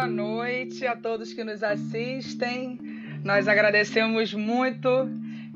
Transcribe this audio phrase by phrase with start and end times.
[0.00, 2.78] boa noite a todos que nos assistem.
[3.22, 4.88] Nós agradecemos muito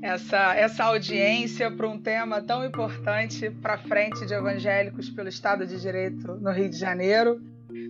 [0.02, 5.80] essa, essa audiência para um tema tão importante para frente de evangélicos pelo Estado de
[5.80, 7.40] Direito no Rio de Janeiro.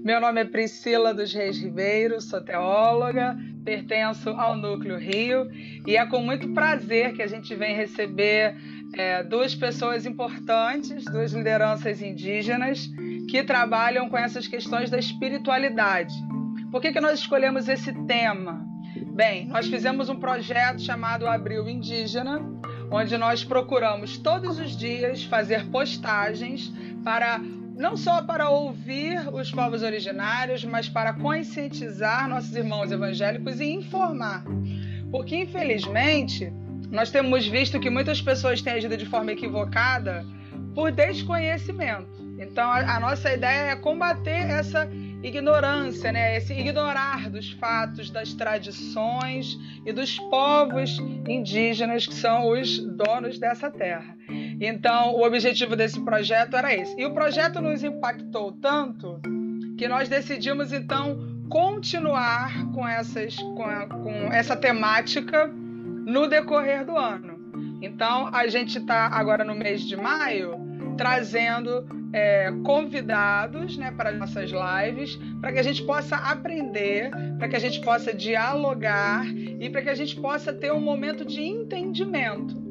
[0.04, 5.50] Meu nome é Priscila dos Reis Ribeiro, sou teóloga, pertenço ao Núcleo Rio
[5.84, 8.54] e é com muito prazer que a gente vem receber
[8.96, 12.88] é, duas pessoas importantes, duas lideranças indígenas
[13.28, 16.14] que trabalham com essas questões da espiritualidade.
[16.74, 18.66] Por que, que nós escolhemos esse tema?
[19.14, 22.42] Bem, nós fizemos um projeto chamado Abril Indígena,
[22.90, 26.72] onde nós procuramos todos os dias fazer postagens
[27.04, 27.38] para
[27.76, 34.42] não só para ouvir os povos originários, mas para conscientizar nossos irmãos evangélicos e informar.
[35.12, 36.52] Porque, infelizmente,
[36.90, 40.26] nós temos visto que muitas pessoas têm agido de forma equivocada
[40.74, 42.23] por desconhecimento.
[42.38, 44.88] Então, a, a nossa ideia é combater essa
[45.22, 46.36] ignorância, né?
[46.36, 53.70] esse ignorar dos fatos, das tradições e dos povos indígenas que são os donos dessa
[53.70, 54.16] terra.
[54.60, 56.98] Então, o objetivo desse projeto era esse.
[57.00, 59.20] E o projeto nos impactou tanto
[59.78, 66.96] que nós decidimos então continuar com, essas, com, a, com essa temática no decorrer do
[66.96, 67.34] ano.
[67.80, 70.63] Então, a gente está agora no mês de maio
[70.96, 77.56] trazendo é, convidados né, para nossas lives, para que a gente possa aprender, para que
[77.56, 82.62] a gente possa dialogar e para que a gente possa ter um momento de entendimento.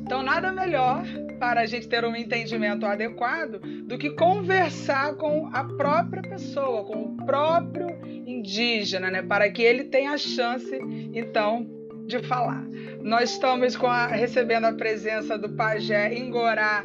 [0.00, 1.04] Então, nada melhor
[1.38, 7.04] para a gente ter um entendimento adequado do que conversar com a própria pessoa, com
[7.04, 7.88] o próprio
[8.26, 10.78] indígena, né, para que ele tenha a chance,
[11.14, 11.66] então,
[12.06, 12.66] de falar.
[13.02, 16.84] Nós estamos a, recebendo a presença do pajé Ingorá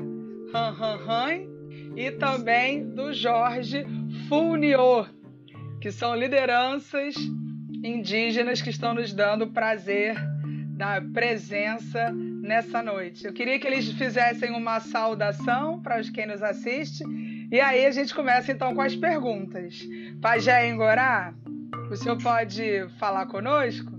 [0.53, 1.55] Han Han Han
[1.95, 3.85] e também do Jorge
[4.27, 5.09] Fulnior,
[5.79, 7.15] que são lideranças
[7.83, 10.15] indígenas que estão nos dando prazer
[10.75, 13.25] da presença nessa noite.
[13.25, 17.03] Eu queria que eles fizessem uma saudação para quem nos assiste
[17.51, 19.87] e aí a gente começa então com as perguntas.
[20.21, 21.33] Pajé Engorá,
[21.89, 23.93] o senhor pode falar conosco?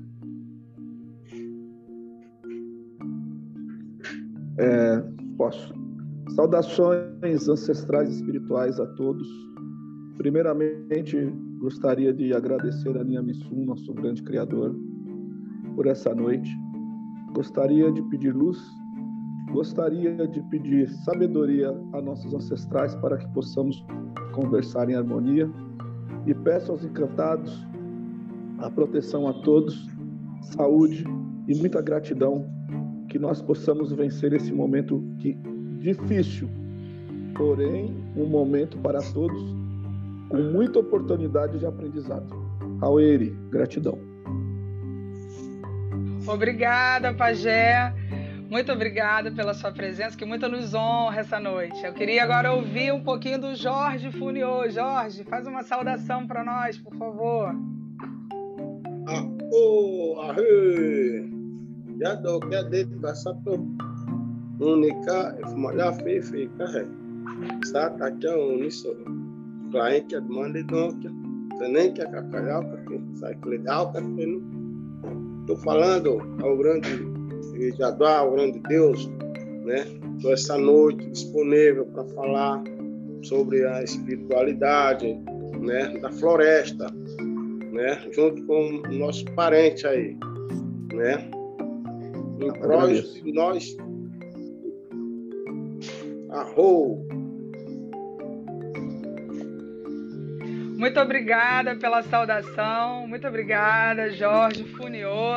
[4.59, 5.03] É,
[5.37, 5.86] posso.
[6.31, 9.27] Saudações ancestrais espirituais a todos.
[10.19, 11.17] Primeiramente,
[11.59, 14.75] gostaria de agradecer a Nia Missum, nosso grande Criador,
[15.75, 16.51] por essa noite.
[17.33, 18.59] Gostaria de pedir luz,
[19.53, 23.85] gostaria de pedir sabedoria a nossos ancestrais para que possamos
[24.33, 25.49] conversar em harmonia.
[26.27, 27.67] E peço aos encantados
[28.59, 29.89] a proteção a todos,
[30.57, 31.05] saúde
[31.47, 32.45] e muita gratidão,
[33.09, 35.39] que nós possamos vencer esse momento que
[35.79, 36.49] difícil,
[37.37, 39.41] porém um momento para todos
[40.29, 42.27] com muita oportunidade de aprendizado.
[42.81, 43.99] Aueri, gratidão.
[46.27, 47.95] Obrigada, Pajé.
[48.51, 51.85] Muito obrigada pela sua presença, que muito nos honra essa noite.
[51.85, 54.69] Eu queria agora ouvir um pouquinho do Jorge Funiô.
[54.69, 57.55] Jorge, faz uma saudação para nós, por favor.
[59.09, 61.29] Ah, oh, ahê.
[62.01, 63.41] Já dou que a dedicação
[67.65, 68.97] sa ta kya uni so
[69.71, 71.11] klain kya demande no kya
[71.59, 73.93] também que a cacalhau que sai legal
[75.47, 77.17] estou falando ao grande
[77.79, 79.09] Jaduá, ao grande Deus,
[79.65, 79.85] né?
[80.21, 82.63] Tô essa noite disponível para falar
[83.23, 85.19] sobre a espiritualidade,
[85.61, 85.99] né?
[85.99, 86.87] Da floresta,
[87.73, 88.01] né?
[88.13, 90.17] Junto com o nosso parente aí,
[90.93, 91.31] né?
[92.41, 93.77] Em prós de nós
[96.37, 97.09] Arrou.
[100.77, 103.09] Muito obrigada pela saudação.
[103.09, 105.33] Muito obrigada, Jorge Funiô,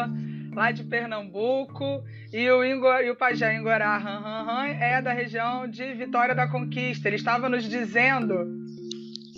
[0.54, 2.04] lá de Pernambuco.
[2.34, 7.08] E o, Ingo, e o Pajé Ingorá é da região de Vitória da Conquista.
[7.08, 8.36] Ele estava nos dizendo,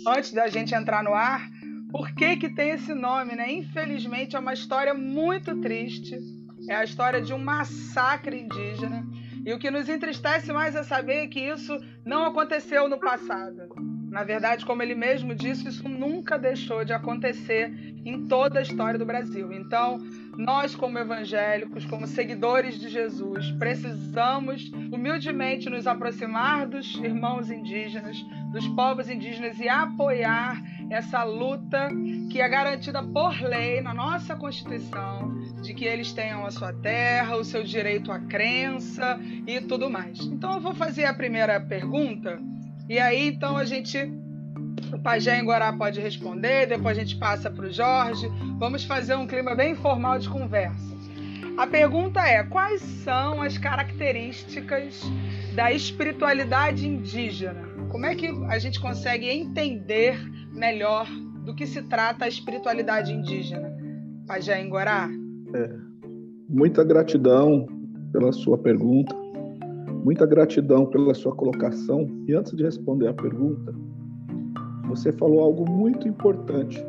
[0.04, 1.48] antes da gente entrar no ar,
[1.92, 3.52] por que, que tem esse nome, né?
[3.52, 6.18] Infelizmente é uma história muito triste.
[6.68, 9.06] É a história de um massacre indígena
[9.44, 13.68] e o que nos entristece mais é saber que isso não aconteceu no passado.
[14.10, 17.72] Na verdade, como ele mesmo disse, isso nunca deixou de acontecer
[18.04, 19.50] em toda a história do Brasil.
[19.52, 19.98] Então,
[20.36, 28.16] nós, como evangélicos, como seguidores de Jesus, precisamos humildemente nos aproximar dos irmãos indígenas,
[28.52, 30.62] dos povos indígenas e apoiar
[30.92, 31.88] essa luta
[32.30, 37.36] que é garantida por lei na nossa Constituição, de que eles tenham a sua terra,
[37.36, 40.20] o seu direito à crença e tudo mais.
[40.20, 42.38] Então eu vou fazer a primeira pergunta
[42.88, 43.98] e aí então a gente
[44.92, 48.28] O Pajé Guará pode responder, depois a gente passa para o Jorge.
[48.58, 50.92] Vamos fazer um clima bem informal de conversa.
[51.56, 55.02] A pergunta é: quais são as características
[55.54, 57.62] da espiritualidade indígena?
[57.90, 60.18] Como é que a gente consegue entender
[60.62, 61.08] melhor
[61.44, 63.68] do que se trata a espiritualidade indígena?
[64.28, 65.10] Pajé Guará?
[65.54, 65.70] É,
[66.48, 67.66] muita gratidão
[68.12, 69.12] pela sua pergunta,
[70.04, 72.08] muita gratidão pela sua colocação.
[72.28, 73.74] E antes de responder a pergunta,
[74.86, 76.80] você falou algo muito importante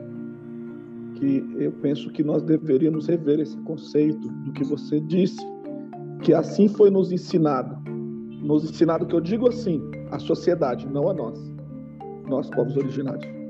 [1.16, 5.42] que eu penso que nós deveríamos rever esse conceito do que você disse,
[6.22, 7.76] que assim foi nos ensinado.
[7.90, 9.82] Nos ensinado que eu digo assim,
[10.12, 11.40] a sociedade, não a nós,
[12.28, 13.43] nós povos originários.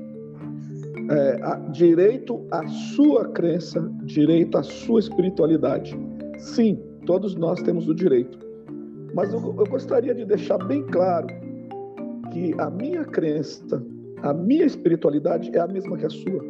[1.10, 5.96] É, a, direito à sua crença, direito à sua espiritualidade.
[6.38, 8.38] Sim, todos nós temos o direito.
[9.14, 11.26] Mas eu, eu gostaria de deixar bem claro
[12.32, 13.84] que a minha crença,
[14.22, 16.44] a minha espiritualidade é a mesma que a sua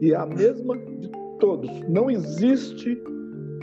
[0.00, 1.70] e é a mesma de todos.
[1.88, 3.00] Não existe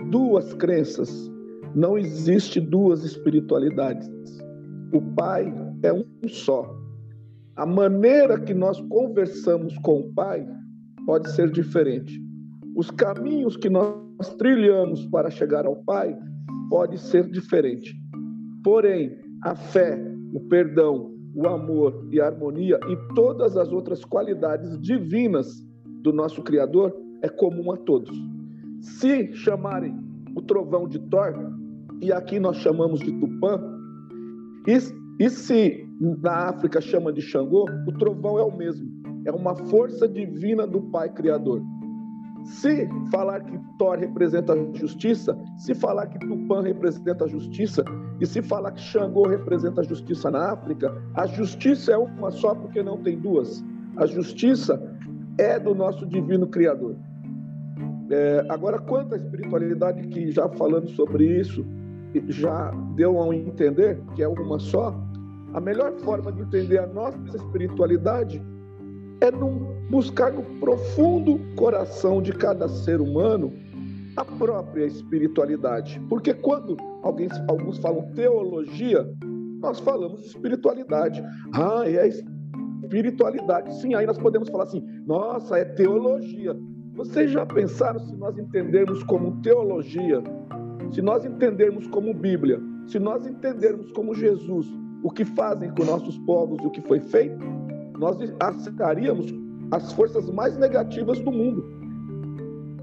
[0.09, 1.31] duas crenças,
[1.75, 4.09] não existe duas espiritualidades.
[4.91, 5.53] O Pai
[5.83, 6.82] é um só.
[7.55, 10.47] A maneira que nós conversamos com o Pai
[11.05, 12.19] pode ser diferente.
[12.75, 16.17] Os caminhos que nós trilhamos para chegar ao Pai
[16.69, 17.95] pode ser diferente.
[18.63, 19.99] Porém, a fé,
[20.33, 25.63] o perdão, o amor e a harmonia e todas as outras qualidades divinas
[26.01, 28.15] do nosso Criador é comum a todos.
[28.81, 29.95] Se chamarem
[30.35, 31.33] o trovão de Thor,
[32.01, 33.61] e aqui nós chamamos de Tupã,
[34.67, 35.87] e, e se
[36.21, 38.91] na África chama de Xangô, o trovão é o mesmo.
[39.25, 41.61] É uma força divina do Pai Criador.
[42.43, 47.85] Se falar que Thor representa a justiça, se falar que Tupã representa a justiça,
[48.19, 52.53] e se falar que Xangô representa a justiça na África, a justiça é uma só
[52.53, 53.63] porque não tem duas.
[53.95, 54.81] A justiça
[55.37, 56.97] é do nosso divino Criador.
[58.09, 61.65] É, agora, quanto à espiritualidade, que já falando sobre isso,
[62.27, 64.93] já deu a entender que é uma só,
[65.53, 68.41] a melhor forma de entender a nossa espiritualidade
[69.21, 69.31] é
[69.89, 73.53] buscar no profundo coração de cada ser humano
[74.17, 75.99] a própria espiritualidade.
[76.09, 79.07] Porque quando alguém, alguns falam teologia,
[79.61, 81.23] nós falamos espiritualidade.
[81.53, 83.73] Ah, é espiritualidade.
[83.75, 86.55] Sim, aí nós podemos falar assim: nossa, é teologia.
[86.95, 90.21] Vocês já pensaram se nós entendermos como teologia,
[90.91, 94.67] se nós entendermos como Bíblia, se nós entendermos como Jesus,
[95.03, 97.37] o que fazem com nossos povos e o que foi feito,
[97.99, 99.33] nós aceitaríamos
[99.71, 101.63] as forças mais negativas do mundo.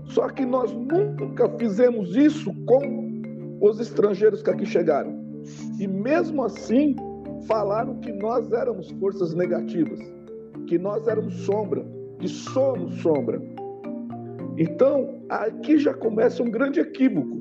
[0.05, 5.19] Só que nós nunca fizemos isso com os estrangeiros que aqui chegaram.
[5.79, 6.95] E mesmo assim,
[7.47, 9.99] falaram que nós éramos forças negativas,
[10.67, 11.85] que nós éramos sombra,
[12.19, 13.41] que somos sombra.
[14.59, 17.39] Então, aqui já começa um grande equívoco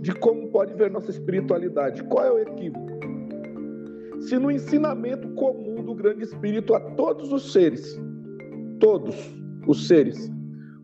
[0.00, 2.04] de como pode ver nossa espiritualidade.
[2.04, 2.91] Qual é o equívoco?
[4.28, 8.00] Se no ensinamento comum do grande espírito a todos os seres,
[8.80, 9.14] todos
[9.66, 10.30] os seres,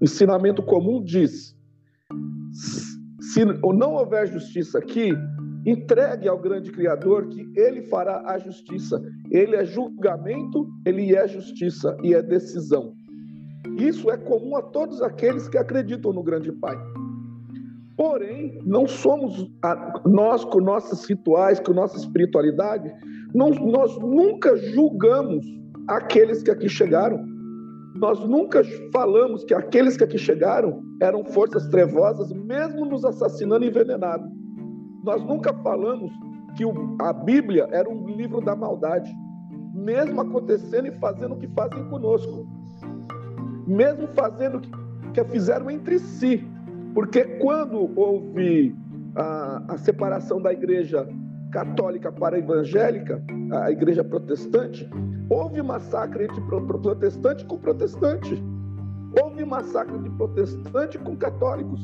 [0.01, 1.57] o ensinamento comum diz:
[3.21, 5.13] se não houver justiça aqui,
[5.69, 9.03] Entregue ao grande Criador que ele fará a justiça.
[9.31, 12.95] Ele é julgamento, ele é justiça e é decisão.
[13.77, 16.77] Isso é comum a todos aqueles que acreditam no grande Pai.
[17.97, 19.51] Porém, não somos
[20.07, 22.91] nós com nossos rituais, com nossa espiritualidade,
[23.35, 25.45] não, nós nunca julgamos
[25.87, 27.25] aqueles que aqui chegaram.
[27.95, 33.69] Nós nunca falamos que aqueles que aqui chegaram eram forças trevosas, mesmo nos assassinando e
[33.69, 34.31] envenenando.
[35.05, 36.11] Nós nunca falamos
[36.57, 36.65] que
[37.01, 39.11] a Bíblia era um livro da maldade,
[39.75, 42.47] mesmo acontecendo e fazendo o que fazem conosco,
[43.67, 46.47] mesmo fazendo o que, fizeram entre si,
[46.95, 48.75] porque quando houve
[49.15, 51.09] a, a separação da igreja
[51.51, 54.89] católica para a evangélica, a igreja protestante,
[55.29, 58.43] houve massacre entre protestante com protestante.
[59.21, 61.81] Houve massacre de protestante com católicos.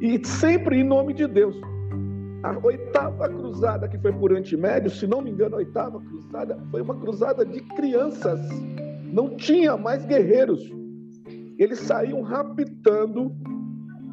[0.00, 1.56] E sempre em nome de Deus.
[2.42, 6.82] A oitava cruzada que foi por Antimédio, se não me engano, a oitava cruzada foi
[6.82, 8.38] uma cruzada de crianças.
[9.12, 10.72] Não tinha mais guerreiros.
[11.58, 13.34] Eles saíam raptando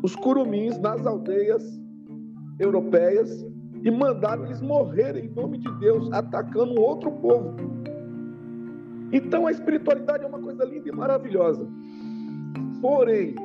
[0.02, 1.64] os curumins nas aldeias
[2.60, 3.46] europeias
[3.84, 7.56] e mandaram eles morrerem em nome de Deus, atacando outro povo.
[9.12, 11.68] Então a espiritualidade é uma coisa linda e maravilhosa.
[12.82, 13.36] Porém,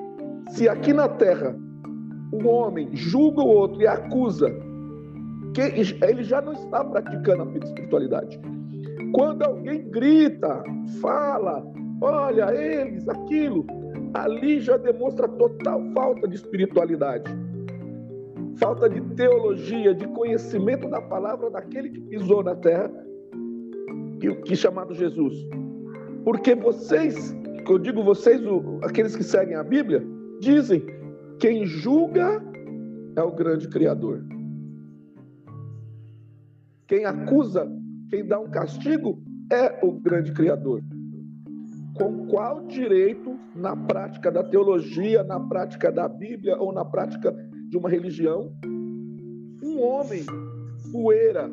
[0.50, 1.56] se aqui na terra
[2.32, 4.50] um homem julga o outro e acusa
[5.54, 5.62] que
[6.04, 8.38] ele já não está praticando a espiritualidade.
[9.12, 10.62] Quando alguém grita,
[11.00, 11.64] fala,
[12.00, 13.66] olha eles, aquilo,
[14.12, 17.24] ali já demonstra total falta de espiritualidade,
[18.58, 22.90] falta de teologia, de conhecimento da palavra daquele que pisou na terra,
[24.20, 25.34] que, que é chamado Jesus.
[26.24, 27.34] Porque vocês,
[27.68, 28.40] eu digo vocês,
[28.82, 30.02] aqueles que seguem a Bíblia,
[30.40, 30.84] dizem:
[31.38, 32.42] quem julga
[33.16, 34.24] é o grande Criador.
[36.86, 37.70] Quem acusa,
[38.10, 39.18] quem dá um castigo
[39.50, 40.82] é o grande Criador.
[41.94, 47.34] Com qual direito, na prática da teologia, na prática da Bíblia ou na prática
[47.68, 48.52] de uma religião,
[49.62, 50.24] um homem,
[50.92, 51.50] poeira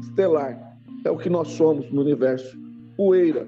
[0.00, 2.58] estelar, é o que nós somos no universo,
[2.96, 3.46] poeira,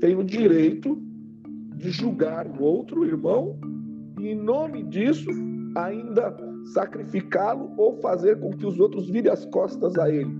[0.00, 1.00] tem o direito
[1.76, 3.58] de julgar o outro irmão
[4.18, 5.30] e, em nome disso,
[5.76, 6.36] ainda
[6.72, 10.30] sacrificá-lo ou fazer com que os outros virem as costas a ele,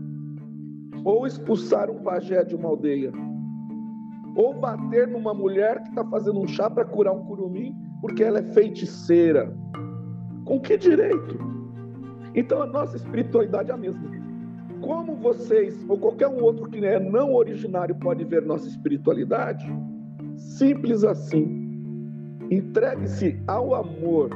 [1.04, 3.12] ou expulsar um pajé de uma aldeia,
[4.36, 8.38] ou bater numa mulher que está fazendo um chá para curar um curumim porque ela
[8.38, 9.52] é feiticeira.
[10.50, 11.38] Com que direito?
[12.34, 14.10] Então a nossa espiritualidade é a mesma.
[14.80, 19.64] Como vocês ou qualquer um outro que é não originário pode ver nossa espiritualidade?
[20.34, 21.70] Simples assim.
[22.50, 24.30] Entregue-se ao amor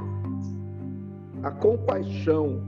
[1.43, 2.63] a compaixão.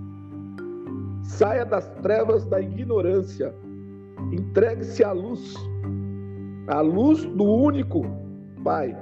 [1.23, 3.55] Saia das trevas da ignorância.
[4.33, 5.55] Entregue-se à luz,
[6.67, 8.03] à luz do único
[8.65, 8.99] Pai,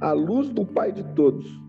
[0.00, 1.61] à luz do Pai de todos.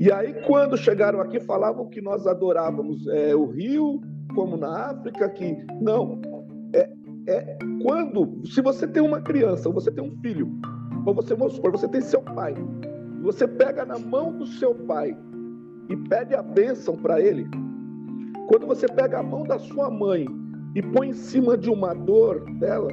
[0.00, 4.00] E aí, quando chegaram aqui, falavam que nós adorávamos é, o rio,
[4.34, 6.20] como na África, que não.
[6.72, 6.88] É,
[7.26, 10.48] é quando, se você tem uma criança, ou você tem um filho,
[11.04, 12.54] ou você, vamos você tem seu pai,
[13.22, 15.16] você pega na mão do seu pai
[15.88, 17.44] e pede a bênção para ele,
[18.46, 20.26] quando você pega a mão da sua mãe
[20.76, 22.88] e põe em cima de uma dor dela,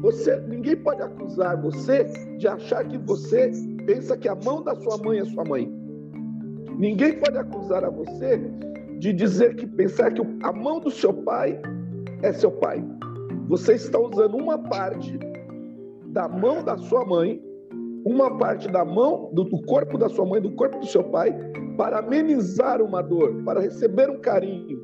[0.00, 2.04] você, ninguém pode acusar você
[2.36, 3.50] de achar que você
[3.86, 5.83] pensa que a mão da sua mãe é sua mãe.
[6.84, 8.36] Ninguém pode acusar a você
[8.98, 11.58] de dizer que pensar que a mão do seu pai
[12.22, 12.84] é seu pai.
[13.48, 15.18] Você está usando uma parte
[16.08, 17.42] da mão da sua mãe,
[18.04, 21.34] uma parte da mão do, corpo da sua mãe, do corpo do seu pai,
[21.78, 24.82] para amenizar uma dor, para receber um carinho.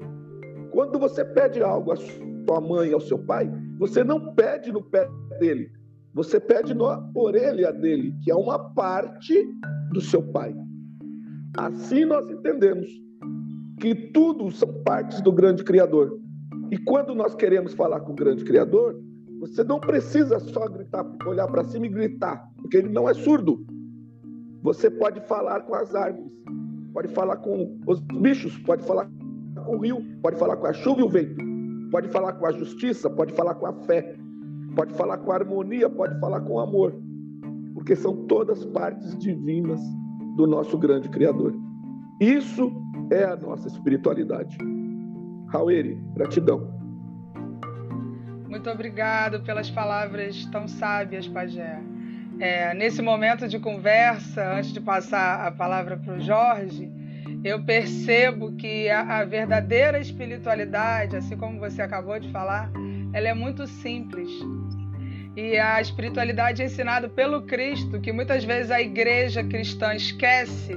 [0.70, 5.06] Quando você pede algo à sua mãe, ao seu pai, você não pede no pé
[5.38, 5.70] dele,
[6.14, 9.46] você pede na orelha dele, que é uma parte
[9.92, 10.54] do seu pai.
[11.56, 12.88] Assim nós entendemos
[13.80, 16.20] que tudo são partes do grande Criador.
[16.70, 19.00] E quando nós queremos falar com o grande Criador,
[19.40, 23.64] você não precisa só gritar, olhar para cima e gritar, porque ele não é surdo.
[24.62, 26.30] Você pode falar com as árvores,
[26.92, 29.10] pode falar com os bichos, pode falar
[29.64, 31.42] com o rio, pode falar com a chuva e o vento,
[31.90, 34.14] pode falar com a justiça, pode falar com a fé,
[34.76, 36.94] pode falar com a harmonia, pode falar com o amor,
[37.72, 39.80] porque são todas partes divinas
[40.40, 41.54] do nosso grande Criador.
[42.18, 42.72] Isso
[43.10, 44.56] é a nossa espiritualidade.
[45.48, 46.72] Raueri, gratidão.
[48.48, 51.78] Muito obrigado pelas palavras tão sábias, Pajé.
[52.38, 56.90] É, nesse momento de conversa, antes de passar a palavra para o Jorge,
[57.44, 62.70] eu percebo que a, a, verdadeira espiritualidade, assim como você acabou de falar,
[63.12, 64.30] ela é muito simples.
[65.36, 70.74] E a espiritualidade é ensinada pelo Cristo, que muitas vezes a igreja cristã esquece,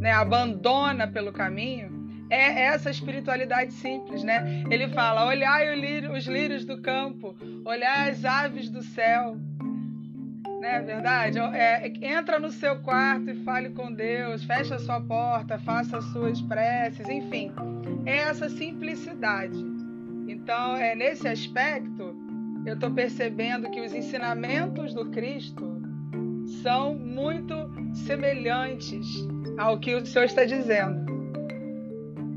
[0.00, 1.98] né, abandona pelo caminho,
[2.30, 4.62] é essa espiritualidade simples, né?
[4.70, 5.74] Ele fala: olhai
[6.10, 9.36] os lírios do campo, olhai as aves do céu,
[10.44, 11.38] não é verdade?
[11.38, 16.04] É, entra no seu quarto e fale com Deus, feche a sua porta, faça as
[16.06, 17.52] suas preces, enfim.
[18.04, 19.58] É essa simplicidade.
[20.26, 22.14] Então, é nesse aspecto,
[22.68, 25.80] eu estou percebendo que os ensinamentos do Cristo
[26.62, 27.54] são muito
[27.94, 29.06] semelhantes
[29.58, 31.06] ao que o Senhor está dizendo.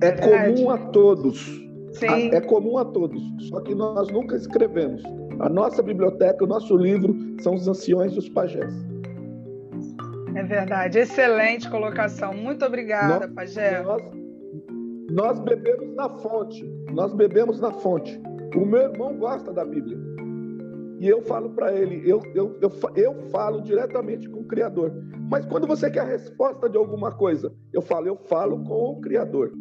[0.01, 1.61] É comum a todos.
[1.93, 2.33] Sim.
[2.33, 5.03] É comum a todos, só que nós nunca escrevemos.
[5.39, 8.73] A nossa biblioteca, o nosso livro são os anciões e os pajés.
[10.35, 10.97] É verdade.
[10.97, 12.33] Excelente colocação.
[12.33, 13.81] Muito obrigada, nós, Pajé.
[13.81, 14.01] Nós,
[15.11, 16.63] nós bebemos na fonte.
[16.93, 18.19] Nós bebemos na fonte.
[18.55, 20.10] O meu irmão gosta da Bíblia.
[21.01, 24.93] E eu falo para ele, eu, eu, eu, eu falo diretamente com o Criador.
[25.31, 29.01] Mas quando você quer a resposta de alguma coisa, eu falo, eu falo com o
[29.01, 29.51] Criador.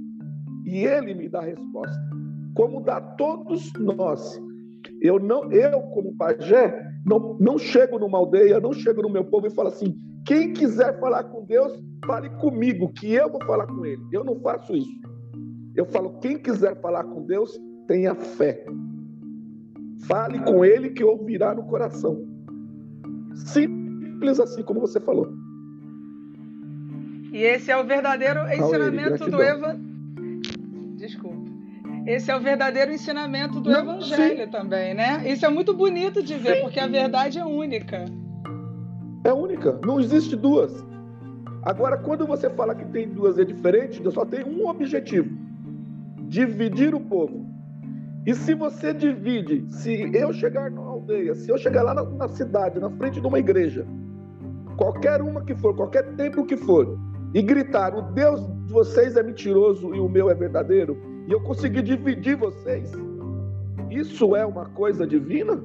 [0.67, 1.99] E ele me dá a resposta.
[2.55, 4.39] Como dá todos nós.
[5.01, 9.47] Eu não, eu como pajé, não, não chego numa aldeia, não chego no meu povo
[9.47, 11.73] e falo assim: quem quiser falar com Deus,
[12.05, 14.03] fale comigo, que eu vou falar com ele.
[14.13, 15.01] Eu não faço isso.
[15.75, 18.63] Eu falo: quem quiser falar com Deus, tenha fé.
[20.11, 22.27] Fale com ele que ouvirá no coração.
[23.33, 25.33] Simples assim como você falou.
[27.33, 29.81] E esse é o verdadeiro ensinamento do Evangelho.
[30.97, 31.39] Desculpa.
[32.09, 34.51] Esse é o verdadeiro ensinamento do Não, Evangelho sim.
[34.51, 35.23] também, né?
[35.31, 36.63] Isso é muito bonito de ver, sim.
[36.63, 38.05] porque a verdade é única.
[39.23, 40.85] É única, não existe duas.
[41.63, 45.31] Agora, quando você fala que tem duas é diferente, só tem um objetivo:
[46.27, 47.60] dividir o povo.
[48.27, 52.29] E se você divide, se eu chegar na aldeia, se eu chegar lá na, na
[52.29, 53.87] cidade, na frente de uma igreja,
[54.77, 56.99] qualquer uma que for, qualquer templo que for,
[57.33, 61.41] e gritar: o Deus de vocês é mentiroso e o meu é verdadeiro, e eu
[61.41, 62.93] conseguir dividir vocês,
[63.91, 65.63] isso é uma coisa divina?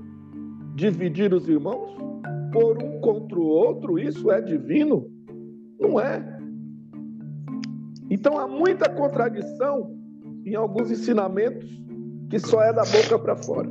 [0.75, 1.95] Dividir os irmãos?
[2.53, 5.09] Por um contra o outro, isso é divino?
[5.79, 6.23] Não é.
[8.09, 9.93] Então há muita contradição
[10.45, 11.84] em alguns ensinamentos
[12.29, 13.69] que só é da boca para fora.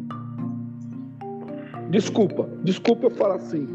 [1.91, 3.67] Desculpa, desculpa eu falar assim.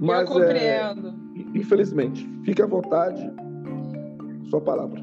[0.00, 1.08] Mas, eu compreendo.
[1.08, 3.30] É, infelizmente, fique à vontade.
[4.50, 5.00] Sua palavra.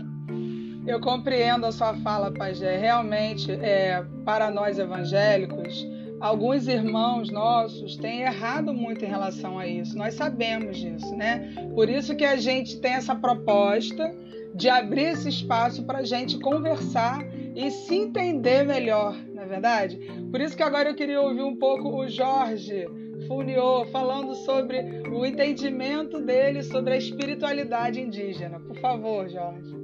[0.85, 2.77] Eu compreendo a sua fala, Pajé.
[2.77, 5.85] Realmente, é, para nós evangélicos,
[6.23, 9.97] alguns irmãos nossos têm errado muito em relação a isso.
[9.97, 11.53] Nós sabemos disso, né?
[11.75, 14.09] Por isso que a gente tem essa proposta
[14.55, 19.99] de abrir esse espaço para a gente conversar e se entender melhor, não é verdade?
[20.31, 22.87] Por isso que agora eu queria ouvir um pouco o Jorge
[23.27, 28.61] Funiô falando sobre o entendimento dele sobre a espiritualidade indígena.
[28.61, 29.75] Por favor, Jorge.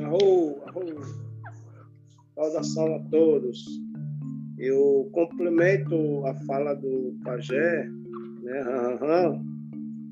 [0.00, 1.23] Arro, arro.
[2.34, 3.64] Saudação a todos.
[4.58, 7.88] Eu complemento a fala do Pajé,
[8.42, 9.40] né?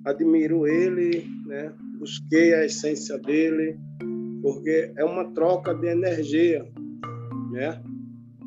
[0.04, 1.72] Admiro ele, né?
[1.98, 3.76] Busquei a essência dele,
[4.40, 6.64] porque é uma troca de energia,
[7.50, 7.82] né?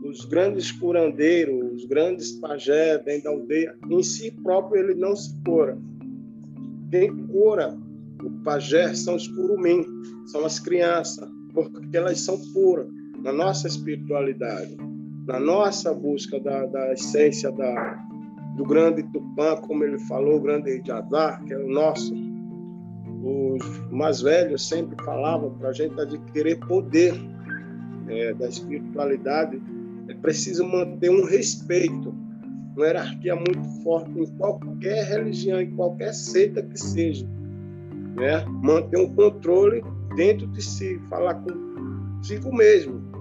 [0.06, 5.36] Os grandes curandeiros, os grandes pajé dentro da aldeia, em si próprio ele não se
[5.44, 5.78] cura.
[6.92, 7.78] Quem cura
[8.24, 9.84] o pajé são os curumim,
[10.28, 12.88] são as crianças, porque elas são puras
[13.26, 14.78] na nossa espiritualidade,
[15.26, 17.96] na nossa busca da, da essência da,
[18.56, 22.14] do grande Tupã, como ele falou, o grande Jadar, que é o nosso.
[23.24, 27.16] Os mais velhos sempre falavam para a gente adquirir poder
[28.08, 29.60] é, da espiritualidade,
[30.08, 32.14] é preciso manter um respeito,
[32.76, 37.28] uma hierarquia muito forte em qualquer religião, em qualquer seita que seja.
[38.16, 38.46] Né?
[38.62, 39.84] Manter um controle
[40.16, 41.44] dentro de si, falar
[42.22, 43.15] consigo mesmo,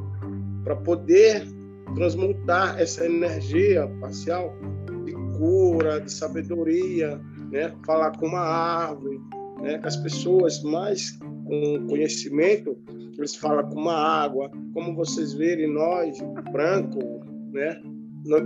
[0.65, 1.47] para poder
[1.95, 4.57] transmutar essa energia parcial
[5.05, 7.21] de cura, de sabedoria,
[7.53, 7.73] né?
[7.87, 9.21] falar com uma árvore,
[9.63, 9.81] né?
[9.85, 11.11] as pessoas mais
[11.47, 12.77] com conhecimento,
[13.17, 16.19] eles falam com uma água, como vocês verem nós,
[16.51, 17.21] branco,
[17.53, 17.81] né?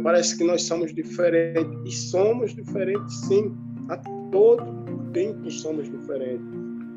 [0.03, 3.57] Parece que nós somos diferentes, e somos diferentes sim,
[3.89, 3.97] a
[4.31, 6.45] todo tempo somos diferentes.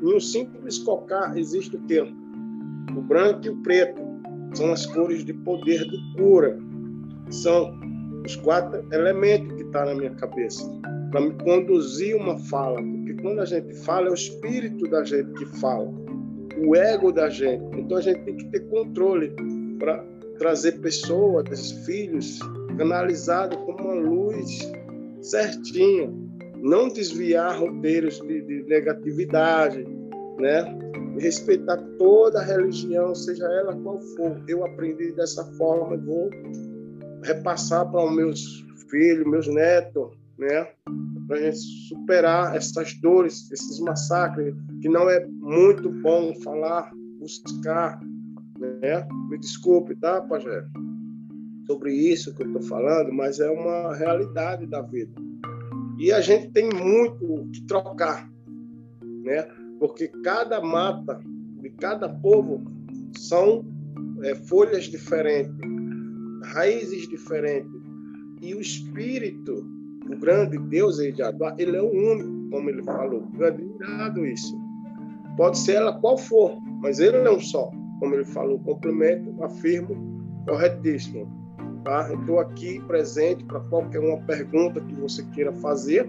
[0.02, 2.02] Em um simples cocar existe o quê?
[2.94, 4.02] O branco e o preto
[4.54, 6.58] são as cores de poder de cura.
[7.30, 7.78] São
[8.24, 10.70] os quatro elementos que estão tá na minha cabeça
[11.10, 12.82] para me conduzir uma fala.
[12.82, 15.92] Porque quando a gente fala, é o espírito da gente que fala,
[16.58, 17.64] o ego da gente.
[17.78, 19.32] Então a gente tem que ter controle
[19.78, 20.04] para
[20.38, 22.38] trazer pessoas, filhos,
[22.76, 24.72] canalizados como uma luz
[25.20, 26.12] certinha.
[26.60, 29.84] Não desviar roteiros de, de negatividade,
[30.38, 30.91] né?
[31.18, 34.42] Respeitar toda a religião, seja ela qual for.
[34.48, 36.30] Eu aprendi dessa forma, vou
[37.22, 40.68] repassar para os meus filhos, meus netos, né?
[41.26, 48.00] Para a gente superar essas dores, esses massacres, que não é muito bom falar, buscar,
[48.58, 49.06] né?
[49.30, 50.64] Me desculpe, tá, Pajé?
[51.66, 55.14] Sobre isso que eu estou falando, mas é uma realidade da vida.
[55.98, 58.28] E a gente tem muito que trocar,
[59.22, 59.46] né?
[59.82, 61.20] Porque cada mata
[61.60, 62.62] de cada povo
[63.18, 63.64] são
[64.22, 65.52] é, folhas diferentes,
[66.54, 67.82] raízes diferentes.
[68.40, 69.66] E o espírito,
[70.08, 73.28] o grande Deus ele é o único, como ele falou.
[73.44, 74.56] Admirado isso.
[75.36, 77.68] Pode ser ela qual for, mas ele não só,
[77.98, 78.60] como ele falou.
[78.60, 79.96] Complemento, afirmo,
[80.46, 81.26] corretíssimo.
[81.82, 82.08] Tá?
[82.14, 86.08] Estou aqui presente para qualquer uma pergunta que você queira fazer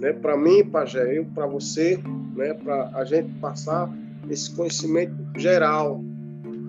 [0.00, 2.00] né, para mim, para eu, para você,
[2.34, 3.90] né, para a gente passar
[4.28, 6.00] esse conhecimento geral,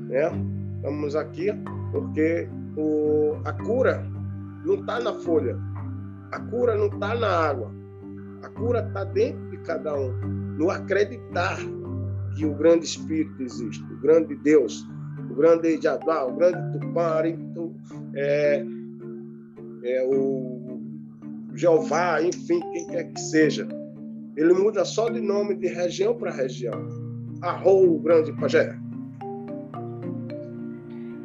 [0.08, 0.32] né?
[0.76, 1.47] Estamos aqui
[1.91, 4.06] porque o, a cura
[4.65, 5.58] não está na folha,
[6.32, 7.71] a cura não está na água,
[8.41, 10.12] a cura está dentro de cada um,
[10.58, 11.58] no acreditar
[12.36, 14.86] que o grande Espírito existe, o grande Deus,
[15.30, 17.38] o grande Jadá, o grande Tupari,
[18.15, 18.65] é,
[19.84, 20.62] é, o
[21.53, 23.67] Jeová, enfim, quem quer que seja.
[24.35, 26.87] Ele muda só de nome de região para região.
[27.41, 28.75] Arrou, o grande pajé.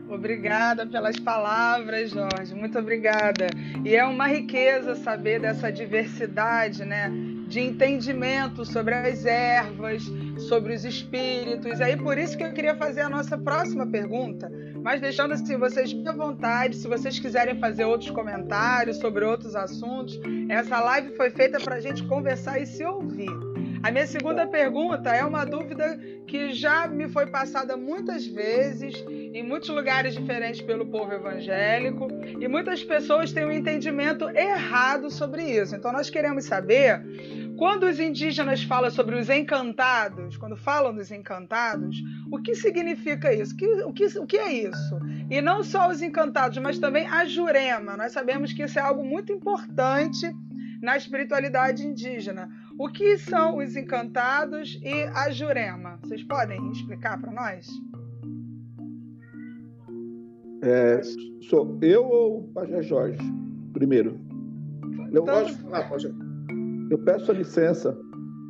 [0.08, 2.52] Obrigada pelas palavras, Jorge.
[2.54, 3.46] Muito obrigada.
[3.84, 7.08] E é uma riqueza saber dessa diversidade, né?
[7.46, 10.02] De entendimento sobre as ervas,
[10.48, 11.78] sobre os espíritos.
[11.78, 14.50] E aí, por isso que eu queria fazer a nossa próxima pergunta,
[14.82, 20.18] mas deixando assim vocês à vontade, se vocês quiserem fazer outros comentários sobre outros assuntos.
[20.48, 23.30] Essa live foi feita para a gente conversar e se ouvir.
[23.82, 29.42] A minha segunda pergunta é uma dúvida que já me foi passada muitas vezes em
[29.42, 32.08] muitos lugares diferentes pelo povo evangélico
[32.40, 35.76] e muitas pessoas têm um entendimento errado sobre isso.
[35.76, 37.00] Então nós queremos saber
[37.58, 41.96] quando os indígenas falam sobre os encantados, quando falam dos encantados,
[42.30, 43.52] o que significa isso?
[43.84, 44.98] O que, o que, é isso?
[45.28, 47.96] E não só os encantados, mas também a jurema.
[47.96, 50.32] Nós sabemos que isso é algo muito importante
[50.80, 52.48] na espiritualidade indígena.
[52.78, 55.98] O que são os encantados e a jurema?
[56.02, 57.66] Vocês podem explicar para nós?
[60.62, 61.00] É,
[61.50, 63.18] sou eu ou o Pajé Jorge?
[63.72, 64.20] Primeiro.
[65.12, 66.27] Eu, Pode falar, Pajé.
[66.90, 67.96] Eu peço a licença,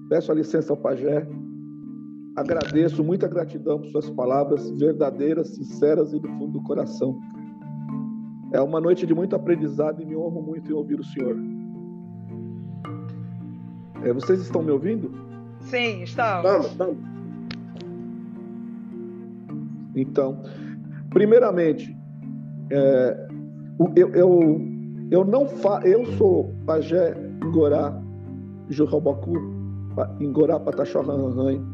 [0.09, 1.27] peço a licença ao Pajé.
[2.37, 7.18] Agradeço, muita gratidão por suas palavras verdadeiras, sinceras e do fundo do coração.
[8.53, 11.37] É uma noite de muito aprendizado e me honro muito em ouvir o Senhor.
[14.05, 15.11] É, vocês estão me ouvindo?
[15.61, 16.42] Sim, estamos.
[16.48, 16.98] Vamos, vamos.
[19.96, 20.40] Então,
[21.11, 21.96] primeiramente,
[22.70, 23.29] é,
[23.96, 24.61] eu, eu,
[25.11, 28.01] eu não fa, eu sou pajé Ingorá,
[28.68, 29.35] Jurrabacu,
[30.20, 31.64] Ingorá, Pataxó, Ranranhan.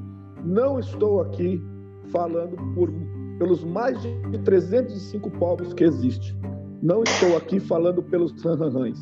[0.45, 1.63] Não estou aqui
[2.11, 2.91] falando por,
[3.39, 6.37] pelos mais de 305 povos que existem.
[6.83, 9.01] Não estou aqui falando pelos Ranranhães.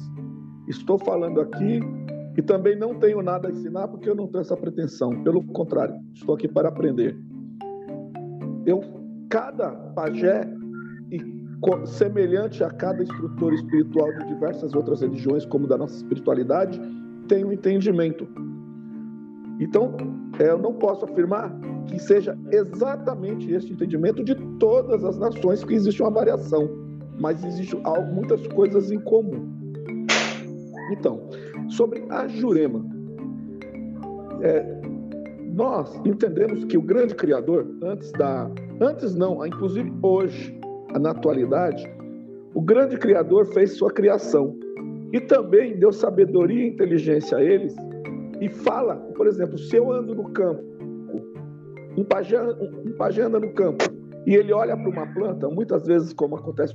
[0.68, 1.80] Estou falando aqui
[2.36, 5.22] e também não tenho nada a ensinar porque eu não tenho essa pretensão.
[5.22, 7.16] Pelo contrário, estou aqui para aprender.
[8.64, 8.80] Eu,
[9.28, 10.48] cada pajé,
[11.10, 11.20] e
[11.86, 16.80] semelhante a cada instrutor espiritual de diversas outras religiões, como da nossa espiritualidade,
[17.22, 18.26] tem um entendimento.
[19.60, 19.96] Então,
[20.38, 21.54] eu não posso afirmar
[21.86, 26.68] que seja exatamente este entendimento de todas as nações, que existe uma variação,
[27.20, 27.80] mas existem
[28.12, 29.48] muitas coisas em comum.
[30.92, 31.28] Então,
[31.68, 32.84] sobre a Jurema.
[34.40, 34.82] É,
[35.54, 38.50] nós entendemos que o grande Criador, antes da.
[38.80, 40.58] Antes não, inclusive hoje,
[41.00, 41.88] na atualidade,
[42.54, 44.56] o grande Criador fez sua criação.
[45.12, 47.74] E também deu sabedoria e inteligência a eles.
[48.40, 50.62] E fala, por exemplo, se eu ando no campo,
[51.96, 53.84] um pajé, um pajé anda no campo
[54.26, 56.74] e ele olha para uma planta, muitas vezes, como acontece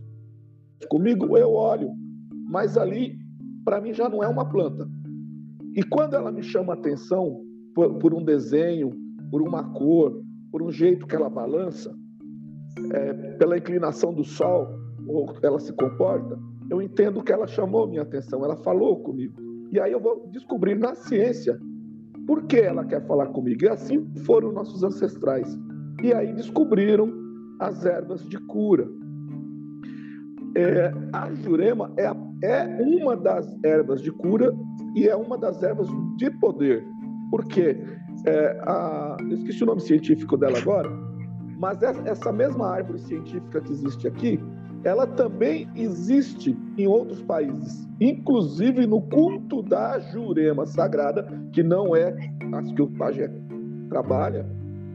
[0.89, 1.89] comigo, eu olho,
[2.50, 3.17] mas ali
[3.65, 4.88] para mim já não é uma planta.
[5.76, 7.41] E quando ela me chama atenção
[7.76, 8.91] por, por, um desenho,
[9.30, 10.21] por uma cor,
[10.52, 11.93] por um jeito que ela balança,
[12.93, 14.67] é, pela inclinação do sol,
[15.06, 19.36] ou ela se comporta, eu entendo que ela chamou minha atenção, ela falou comigo.
[19.71, 21.60] E aí eu vou descobrir na ciência
[22.25, 23.63] por que ela quer falar comigo.
[23.63, 25.58] E assim foram nossos ancestrais.
[26.03, 27.12] E aí descobriram
[27.60, 28.88] as ervas de cura.
[30.56, 32.12] É, a jurema é,
[32.43, 34.53] é uma das ervas de cura
[34.95, 36.84] e é uma das ervas de poder.
[37.30, 37.77] Porque
[38.25, 40.89] é, a, eu esqueci o nome científico dela agora,
[41.60, 44.39] mas essa mesma árvore científica que existe aqui,
[44.83, 52.15] ela também existe em outros países, inclusive no culto da Jurema Sagrada, que não é
[52.53, 53.31] as que o pajé
[53.89, 54.45] trabalha,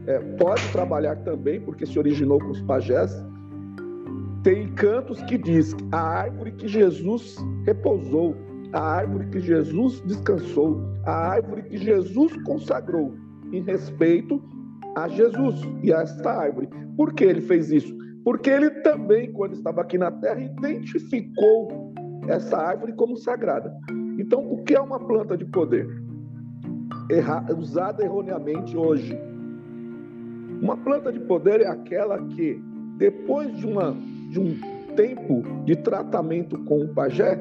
[0.07, 3.23] é, pode trabalhar também, porque se originou com os pajés,
[4.43, 8.35] tem cantos que diz a árvore que Jesus repousou,
[8.73, 13.13] a árvore que Jesus descansou, a árvore que Jesus consagrou
[13.53, 14.41] em respeito
[14.95, 16.69] a Jesus e a esta árvore.
[16.97, 17.95] Por que ele fez isso?
[18.23, 21.93] Porque ele também, quando estava aqui na terra, identificou
[22.27, 23.75] essa árvore como sagrada.
[24.17, 25.87] Então, o que é uma planta de poder?
[27.09, 29.17] Erra, usada erroneamente hoje.
[30.61, 32.61] Uma planta de poder é aquela que,
[32.97, 33.95] depois de uma
[34.29, 34.55] de um
[34.95, 37.37] tempo de tratamento com o pajé,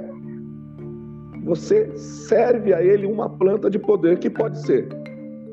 [1.44, 4.88] você serve a ele uma planta de poder que pode ser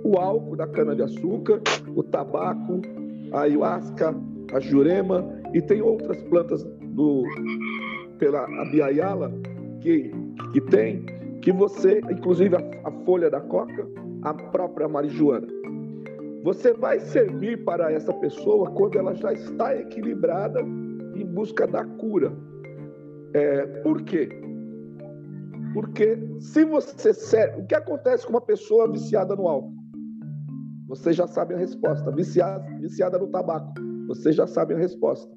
[0.03, 1.61] o álcool da cana-de-açúcar,
[1.95, 2.81] o tabaco,
[3.31, 4.15] a ayahuasca,
[4.53, 7.23] a jurema e tem outras plantas do
[8.17, 9.31] pela abiaiala
[9.81, 10.11] que
[10.51, 11.05] que tem
[11.41, 13.87] que você, inclusive a, a folha da coca,
[14.23, 15.47] a própria marijuana.
[16.43, 22.31] Você vai servir para essa pessoa quando ela já está equilibrada em busca da cura.
[23.33, 24.29] É, por quê?
[25.73, 27.61] Porque se você serve.
[27.61, 29.73] O que acontece com uma pessoa viciada no álcool?
[30.87, 32.09] Você já sabe a resposta.
[32.11, 33.73] Viciada, viciada no tabaco,
[34.09, 35.31] você já sabe a resposta.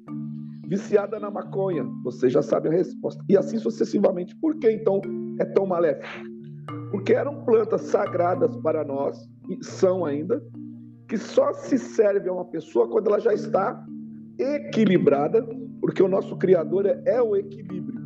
[0.67, 3.23] Viciada na maconha, você já sabe a resposta.
[3.29, 4.35] E assim sucessivamente.
[4.37, 4.99] Por que então
[5.39, 6.07] é tão maléfico?
[6.89, 10.43] Porque eram plantas sagradas para nós, e são ainda,
[11.07, 13.85] que só se serve a uma pessoa quando ela já está
[14.39, 15.47] equilibrada,
[15.79, 18.01] porque o nosso Criador é, é o equilíbrio.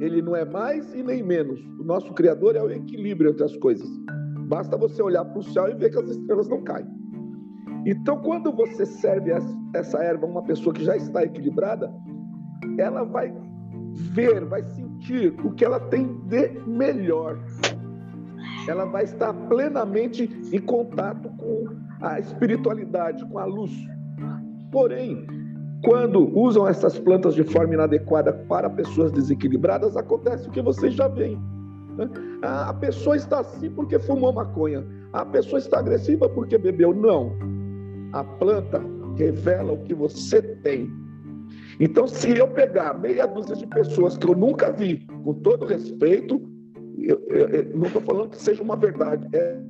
[0.00, 1.60] Ele não é mais e nem menos.
[1.80, 3.88] O nosso Criador é o equilíbrio entre as coisas.
[4.46, 6.86] Basta você olhar para o céu e ver que as estrelas não caem.
[7.86, 9.32] Então, quando você serve
[9.74, 11.92] essa erva a uma pessoa que já está equilibrada,
[12.78, 13.32] ela vai
[14.12, 17.38] ver, vai sentir o que ela tem de melhor.
[18.68, 21.64] Ela vai estar plenamente em contato com
[22.00, 23.72] a espiritualidade, com a luz.
[24.70, 25.26] Porém,
[25.82, 31.08] quando usam essas plantas de forma inadequada para pessoas desequilibradas, acontece o que vocês já
[31.08, 31.40] veem.
[31.96, 32.08] Né?
[32.42, 34.86] A pessoa está assim porque fumou maconha.
[35.12, 36.94] A pessoa está agressiva porque bebeu.
[36.94, 37.32] Não.
[38.12, 38.82] A planta
[39.16, 40.90] revela o que você tem.
[41.78, 46.40] Então, se eu pegar meia dúzia de pessoas que eu nunca vi, com todo respeito,
[46.98, 49.60] eu, eu, eu não estou falando que seja uma verdade, é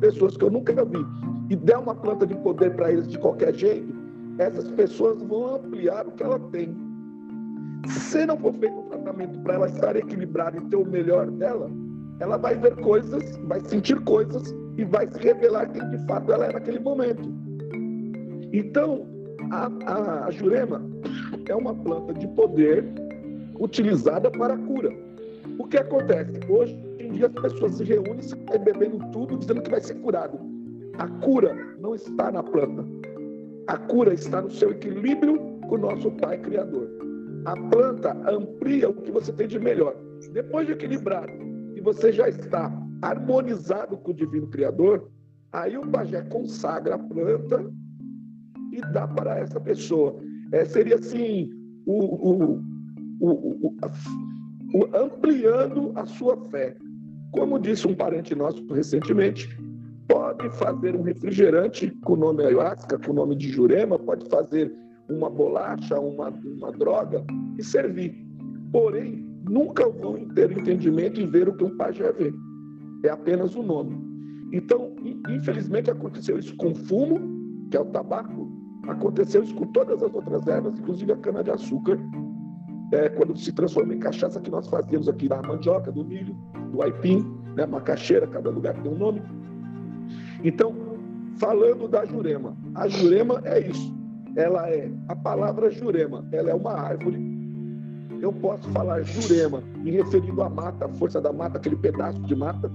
[0.00, 1.04] pessoas que eu nunca vi
[1.50, 3.94] e der uma planta de poder para eles de qualquer jeito,
[4.38, 6.76] essas pessoas vão ampliar o que ela tem.
[7.86, 11.70] Se não for feito um tratamento para ela estar equilibrada e ter o melhor dela,
[12.20, 16.46] ela vai ver coisas, vai sentir coisas e vai se revelar quem de fato ela
[16.46, 17.22] é naquele momento.
[18.52, 19.06] Então,
[19.50, 20.82] a, a, a jurema
[21.48, 22.84] é uma planta de poder
[23.58, 24.90] utilizada para a cura.
[25.58, 26.40] O que acontece?
[26.48, 30.38] Hoje em dia as pessoas se reúnem, saem bebendo tudo, dizendo que vai ser curado.
[30.98, 32.84] A cura não está na planta.
[33.66, 36.88] A cura está no seu equilíbrio com o nosso Pai Criador.
[37.44, 39.94] A planta amplia o que você tem de melhor.
[40.32, 41.55] Depois de equilibrado
[41.86, 42.68] você já está
[43.00, 45.08] harmonizado com o Divino Criador,
[45.52, 47.64] aí o pajé consagra a planta
[48.72, 50.16] e dá para essa pessoa.
[50.50, 51.48] É, seria assim,
[51.86, 52.60] o, o,
[53.20, 53.76] o,
[54.74, 56.76] o, ampliando a sua fé.
[57.30, 59.48] Como disse um parente nosso recentemente,
[60.08, 64.74] pode fazer um refrigerante com o nome ayahuasca, com o nome de jurema, pode fazer
[65.08, 67.24] uma bolacha, uma, uma droga
[67.56, 68.26] e servir.
[68.72, 72.32] Porém, nunca vão ter entendimento e ver o que um pajé vê.
[73.04, 73.96] É apenas o nome.
[74.52, 74.94] Então,
[75.28, 77.20] infelizmente, aconteceu isso com fumo,
[77.70, 78.50] que é o tabaco,
[78.88, 81.98] aconteceu isso com todas as outras ervas, inclusive a cana-de-açúcar,
[82.92, 86.36] é, quando se transforma em cachaça que nós fazíamos aqui da mandioca, do milho,
[86.70, 89.22] do aipim, né, macaxeira, cada lugar tem um nome.
[90.44, 90.74] Então,
[91.36, 93.94] falando da jurema, a jurema é isso.
[94.36, 97.35] Ela é a palavra jurema, ela é uma árvore.
[98.20, 102.34] Eu posso falar jurema, me referindo à mata, a força da mata, aquele pedaço de
[102.34, 102.70] mata.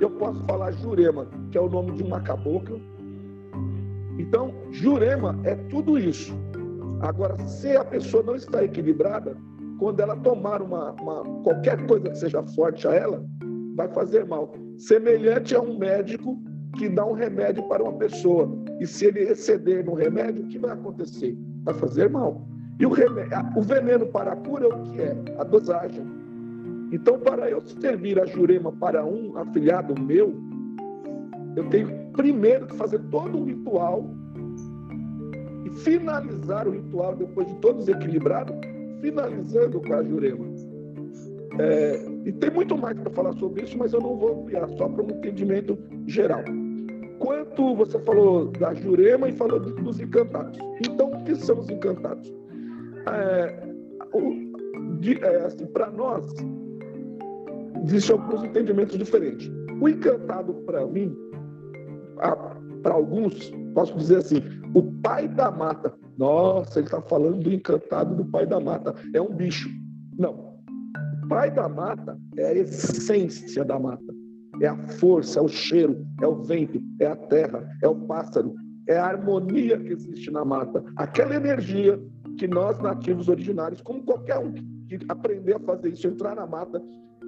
[0.00, 2.78] Eu posso falar jurema, que é o nome de uma cabocla.
[4.18, 6.34] Então, jurema é tudo isso.
[7.00, 9.36] Agora, se a pessoa não está equilibrada,
[9.78, 13.24] quando ela tomar uma, uma, qualquer coisa que seja forte a ela,
[13.76, 14.52] vai fazer mal.
[14.76, 16.36] Semelhante a um médico
[16.76, 18.50] que dá um remédio para uma pessoa.
[18.80, 21.36] E se ele exceder no remédio, o que vai acontecer?
[21.64, 22.47] Vai fazer mal.
[22.78, 25.16] E o, o veneno para a cura é o que é?
[25.38, 26.04] A dosagem.
[26.92, 30.34] Então, para eu servir a jurema para um afilhado meu,
[31.56, 34.08] eu tenho primeiro que fazer todo um ritual
[35.64, 38.54] e finalizar o ritual depois de todos equilibrados,
[39.00, 40.46] finalizando com a jurema.
[41.58, 44.88] É, e tem muito mais para falar sobre isso, mas eu não vou ampliar, só
[44.88, 46.44] para um entendimento geral
[47.18, 50.58] quanto você falou da Jurema e falou dos encantados.
[50.80, 52.32] Então, o que são os encantados?
[53.06, 53.68] É,
[55.22, 56.26] é, assim, Para nós,
[57.84, 59.50] existem alguns entendimentos diferentes.
[59.80, 61.16] O encantado, para mim,
[62.82, 64.42] para alguns, posso dizer assim,
[64.74, 65.94] o pai da mata.
[66.16, 68.94] Nossa, ele está falando do encantado do pai da mata.
[69.14, 69.68] É um bicho.
[70.18, 70.58] Não.
[71.24, 74.18] O pai da mata é a essência da mata
[74.60, 78.54] é a força, é o cheiro, é o vento, é a terra, é o pássaro,
[78.88, 80.82] é a harmonia que existe na mata.
[80.96, 82.00] Aquela energia
[82.38, 86.82] que nós, nativos originários, como qualquer um que aprender a fazer isso, entrar na mata,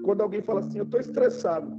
[0.04, 1.70] quando alguém fala assim, eu estou estressado,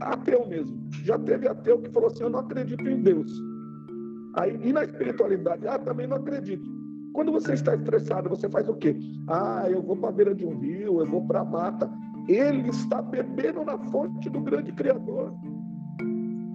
[0.00, 0.88] ateu mesmo.
[1.04, 3.30] Já teve ateu que falou assim, eu não acredito em Deus.
[4.36, 6.64] Aí, e na espiritualidade, ah, também não acredito.
[7.12, 8.96] Quando você está estressado, você faz o quê?
[9.28, 11.90] Ah, eu vou para a beira de um rio, eu vou para a mata.
[12.28, 15.32] ele está bebendo na fonte do grande Criador,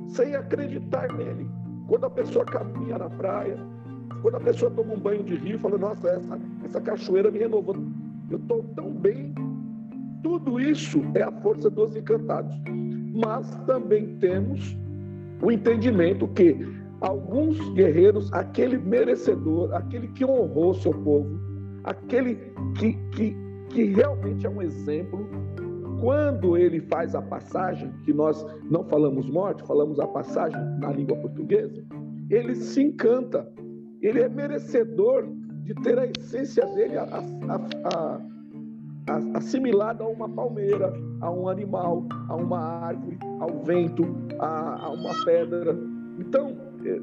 [0.09, 1.49] sem acreditar nele.
[1.87, 3.57] Quando a pessoa caminha na praia,
[4.21, 7.75] quando a pessoa toma um banho de rio, fala: Nossa, essa, essa cachoeira me renovou.
[8.29, 9.33] Eu estou tão bem.
[10.23, 12.55] Tudo isso é a força dos encantados.
[13.13, 14.77] Mas também temos
[15.41, 16.55] o entendimento que
[17.01, 21.39] alguns guerreiros, aquele merecedor, aquele que honrou seu povo,
[21.83, 22.35] aquele
[22.77, 23.35] que, que,
[23.69, 25.27] que realmente é um exemplo,
[25.99, 31.17] quando ele faz a passagem, que nós não falamos morte, falamos a passagem na língua
[31.17, 31.83] portuguesa,
[32.29, 33.47] ele se encanta,
[34.01, 35.27] ele é merecedor
[35.63, 38.21] de ter a essência dele a, a,
[39.07, 44.03] a, assimilada a uma palmeira, a um animal, a uma árvore, ao vento,
[44.39, 45.77] a, uma pedra.
[46.19, 46.55] Então,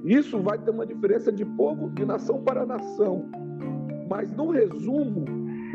[0.05, 3.25] isso vai ter uma diferença de povo, de nação para nação.
[4.11, 5.25] Mas, no resumo,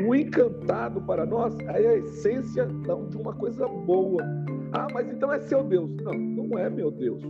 [0.06, 4.22] o encantado para nós é a essência de uma coisa boa.
[4.72, 5.90] Ah, mas então é seu Deus.
[6.02, 7.22] Não, não é meu Deus.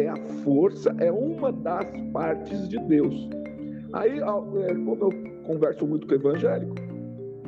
[0.00, 3.28] É a força, é uma das partes de Deus.
[3.92, 5.10] Aí, é, como eu
[5.44, 6.74] converso muito com o evangélico,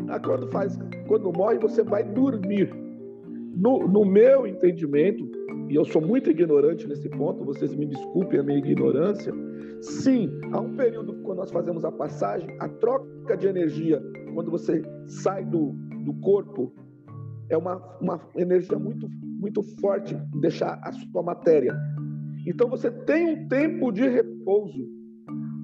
[0.09, 2.71] ah, quando faz, quando morre, você vai dormir.
[3.55, 5.25] No, no meu entendimento,
[5.69, 9.33] e eu sou muito ignorante nesse ponto, vocês me desculpem a minha ignorância.
[9.81, 14.03] Sim, há um período quando nós fazemos a passagem, a troca de energia,
[14.35, 15.73] quando você sai do,
[16.05, 16.73] do corpo,
[17.49, 21.77] é uma, uma energia muito, muito forte, deixar a sua matéria.
[22.47, 24.89] Então você tem um tempo de repouso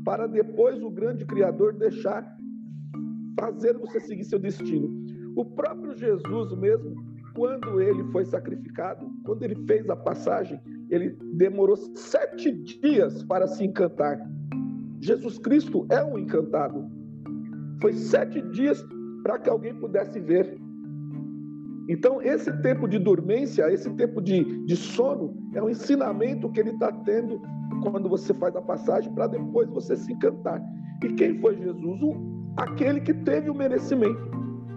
[0.05, 2.25] para depois o grande Criador deixar
[3.39, 4.89] fazer você seguir seu destino.
[5.37, 6.95] O próprio Jesus mesmo
[7.35, 10.61] quando ele foi sacrificado, quando ele fez a passagem,
[10.91, 14.19] ele demorou sete dias para se encantar.
[15.01, 16.91] Jesus Cristo é um encantado.
[17.81, 18.85] Foi sete dias
[19.23, 20.59] para que alguém pudesse ver.
[21.89, 26.71] Então, esse tempo de dormência, esse tempo de, de sono, é um ensinamento que ele
[26.71, 27.41] está tendo
[27.83, 30.63] quando você faz a passagem para depois você se encantar.
[31.03, 32.03] E quem foi Jesus?
[32.03, 34.31] O, aquele que teve o merecimento,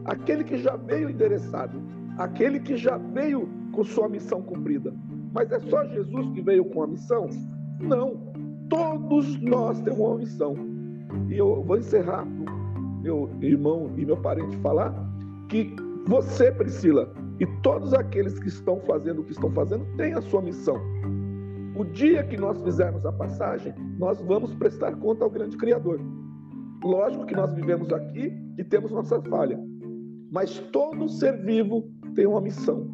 [0.05, 1.81] aquele que já veio endereçado
[2.17, 4.93] aquele que já veio com sua missão cumprida.
[5.33, 7.29] Mas é só Jesus que veio com a missão?
[7.79, 8.31] Não.
[8.69, 10.55] Todos nós temos uma missão.
[11.29, 12.25] E eu vou encerrar
[13.01, 14.93] meu irmão e meu parente falar
[15.49, 15.75] que
[16.11, 20.41] você, Priscila, e todos aqueles que estão fazendo o que estão fazendo têm a sua
[20.41, 20.75] missão.
[21.73, 26.01] O dia que nós fizermos a passagem, nós vamos prestar conta ao grande Criador.
[26.83, 29.57] Lógico que nós vivemos aqui e temos nossa falha,
[30.29, 32.93] mas todo ser vivo tem uma missão.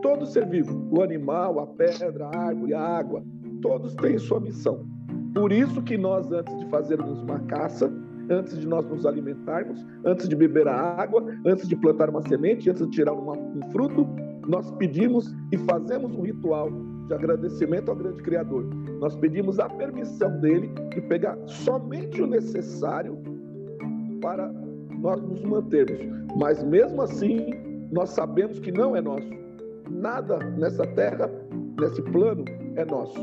[0.00, 3.22] Todo ser vivo, o animal, a pedra, a árvore, a água,
[3.60, 4.86] todos têm sua missão.
[5.34, 7.92] Por isso que nós, antes de fazermos uma caça,
[8.30, 12.70] antes de nós nos alimentarmos, antes de beber a água, antes de plantar uma semente,
[12.70, 14.06] antes de tirar um fruto,
[14.46, 16.70] nós pedimos e fazemos um ritual
[17.08, 18.64] de agradecimento ao grande Criador.
[19.00, 23.18] Nós pedimos a permissão dele de pegar somente o necessário
[24.20, 24.52] para
[25.00, 26.00] nós nos mantermos.
[26.38, 27.50] Mas mesmo assim,
[27.92, 29.30] nós sabemos que não é nosso.
[29.90, 31.30] Nada nessa terra,
[31.78, 32.44] nesse plano,
[32.76, 33.18] é nosso.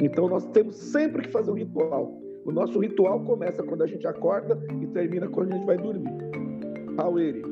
[0.00, 2.27] Então nós temos sempre que fazer um ritual.
[2.48, 6.10] O nosso ritual começa quando a gente acorda e termina quando a gente vai dormir.
[6.96, 7.42] Aueri.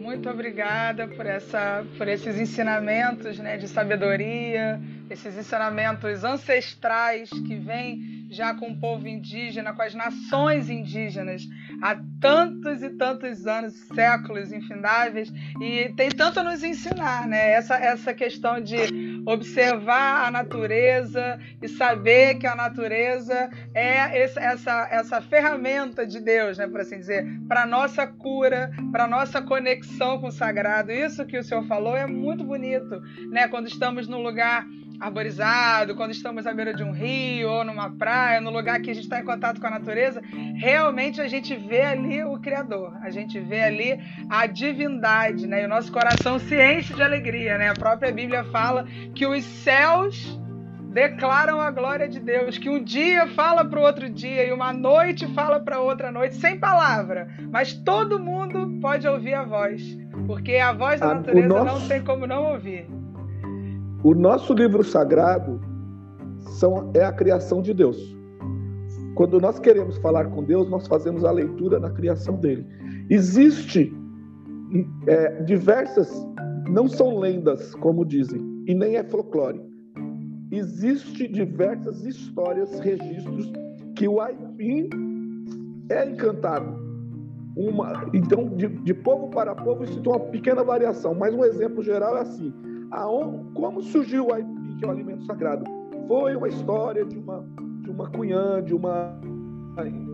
[0.00, 8.13] Muito obrigada por, essa, por esses ensinamentos né, de sabedoria, esses ensinamentos ancestrais que vêm
[8.34, 11.42] já com o povo indígena, com as nações indígenas
[11.80, 17.52] há tantos e tantos anos, séculos infindáveis, e tem tanto a nos ensinar, né?
[17.52, 24.88] Essa, essa questão de observar a natureza e saber que a natureza é esse, essa,
[24.90, 30.28] essa ferramenta de Deus, né, por assim dizer, para nossa cura, para nossa conexão com
[30.28, 30.92] o sagrado.
[30.92, 33.48] Isso que o senhor falou é muito bonito, né?
[33.48, 34.66] Quando estamos num lugar
[35.00, 38.94] arborizado, quando estamos à beira de um rio ou numa praia, no lugar que a
[38.94, 40.22] gente está em contato com a natureza,
[40.56, 45.62] realmente a gente vê ali o Criador, a gente vê ali a divindade, né?
[45.62, 47.68] E o nosso coração se enche de alegria, né?
[47.68, 50.38] A própria Bíblia fala que os céus
[50.94, 54.72] declaram a glória de Deus, que um dia fala para o outro dia e uma
[54.72, 59.98] noite fala para outra noite, sem palavra, mas todo mundo pode ouvir a voz,
[60.28, 61.80] porque a voz da natureza nosso...
[61.80, 62.86] não tem como não ouvir.
[64.04, 65.58] O nosso livro sagrado
[66.40, 68.14] são, é a criação de Deus.
[69.14, 72.66] Quando nós queremos falar com Deus, nós fazemos a leitura na criação dele.
[73.08, 73.90] Existe
[75.06, 76.12] é, diversas,
[76.68, 79.62] não são lendas, como dizem, e nem é folclore.
[80.50, 83.50] Existe diversas histórias, registros
[83.96, 84.90] que o Aipim
[85.88, 86.76] é encantado.
[87.56, 88.10] uma.
[88.12, 92.18] Então, de, de povo para povo, isso tem uma pequena variação, mas um exemplo geral
[92.18, 92.52] é assim:
[92.94, 95.64] aonde, como surgiu o aipim, que é o alimento sagrado?
[96.06, 97.44] Foi uma história de uma,
[97.82, 99.18] de uma cunhã, de uma,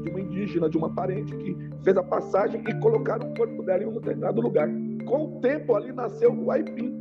[0.03, 3.83] de uma indígena, de uma parente que fez a passagem e colocaram o corpo dela
[3.83, 4.69] em um determinado lugar.
[5.07, 6.99] Com o tempo, ali nasceu o aipim.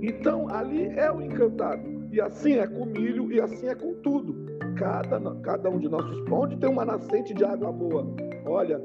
[0.00, 1.96] Então, ali é o encantado.
[2.12, 4.34] E assim é com milho e assim é com tudo.
[4.76, 8.06] Cada, cada um de nossos pontos tem uma nascente de água boa.
[8.46, 8.80] Olha,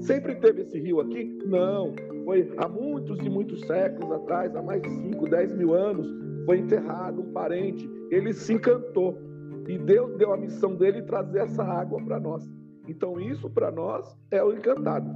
[0.00, 1.38] Sempre teve esse rio aqui?
[1.46, 1.94] Não.
[2.28, 6.06] Foi há muitos e muitos séculos atrás, há mais de 5, 10 mil anos,
[6.44, 7.88] foi enterrado um parente.
[8.10, 9.18] Ele se encantou.
[9.66, 12.46] E Deus deu a missão dele trazer essa água para nós.
[12.86, 15.10] Então, isso para nós é o encantado.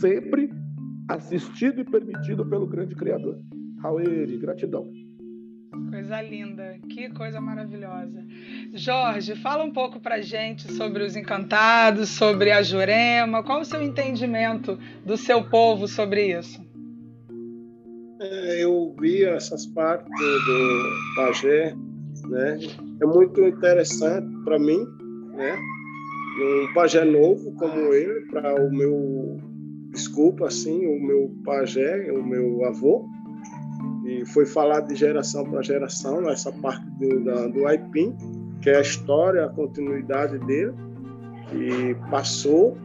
[0.00, 0.50] Sempre
[1.08, 3.38] assistido e permitido pelo grande Criador.
[3.78, 4.90] Raueri, gratidão.
[5.96, 8.22] Coisa linda, que coisa maravilhosa.
[8.74, 13.42] Jorge, fala um pouco pra gente sobre os encantados, sobre a Jurema.
[13.42, 16.62] Qual o seu entendimento do seu povo sobre isso?
[18.20, 21.74] É, eu vi essas partes do pajé,
[22.28, 22.58] né?
[23.00, 24.84] É muito interessante para mim,
[25.34, 25.58] né?
[26.42, 29.40] Um pajé novo como ele, para o meu,
[29.92, 33.08] desculpa assim, o meu pajé, o meu avô,
[34.06, 38.16] e foi falado de geração para geração, essa parte do, da, do Aipim,
[38.62, 40.72] que é a história, a continuidade dele,
[41.50, 42.76] que passou,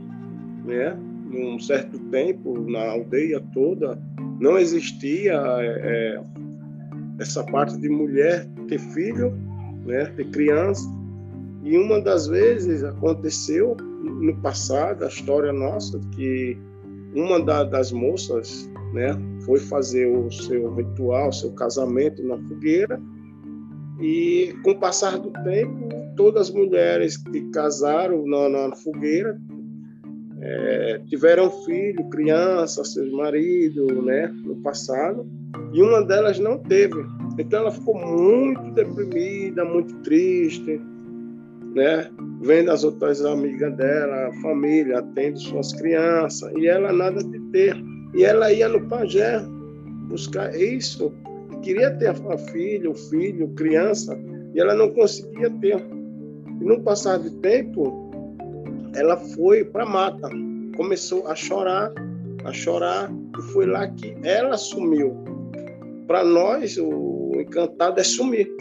[0.65, 0.97] né,
[1.29, 4.01] num certo tempo, na aldeia toda,
[4.39, 6.23] não existia é, é
[7.19, 9.31] essa parte de mulher ter filho,
[9.85, 10.89] né, ter criança,
[11.63, 16.57] e uma das vezes aconteceu no passado, a história nossa, que
[17.13, 23.01] uma da, das moças né, foi fazer o seu ritual, seu casamento na fogueira,
[23.99, 29.39] e com o passar do tempo, todas as mulheres que casaram na, na fogueira
[30.41, 35.25] é, tiveram filho, criança, seus maridos, né, no passado,
[35.71, 37.05] e uma delas não teve.
[37.37, 40.81] Então ela ficou muito deprimida, muito triste,
[41.75, 42.09] né?
[42.41, 47.75] Vendo as outras amigas dela, família, atende suas crianças, e ela nada de ter.
[48.13, 49.41] E ela ia no pajé
[50.07, 51.13] buscar isso,
[51.61, 54.19] queria ter a filha, o filho, criança,
[54.53, 55.77] e ela não conseguia ter.
[56.59, 58.11] E no passar de tempo,
[58.93, 60.29] ela foi para a mata,
[60.75, 61.93] começou a chorar,
[62.43, 65.15] a chorar, e foi lá que ela sumiu.
[66.07, 68.51] Para nós, o encantado é sumir.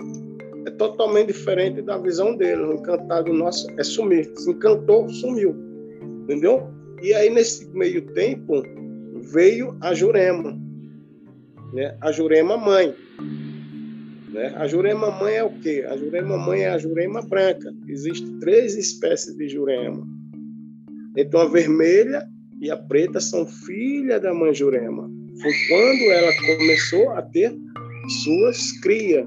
[0.67, 2.63] É totalmente diferente da visão dele.
[2.63, 4.31] O encantado nosso é sumir.
[4.37, 5.57] Se encantou, sumiu.
[6.23, 6.69] Entendeu?
[7.03, 8.63] E aí, nesse meio tempo,
[9.33, 10.59] veio a Jurema,
[11.73, 11.97] né?
[12.01, 12.95] A Jurema mãe,
[14.29, 14.55] né?
[14.57, 15.85] A Jurema mãe é o quê?
[15.89, 17.73] A Jurema mãe é a Jurema branca.
[17.87, 20.07] Existem três espécies de Jurema.
[21.17, 22.27] Então a vermelha
[22.61, 25.11] e a preta são filhas da mãe Jurema.
[25.41, 27.57] Foi quando ela começou a ter
[28.23, 29.27] suas crias,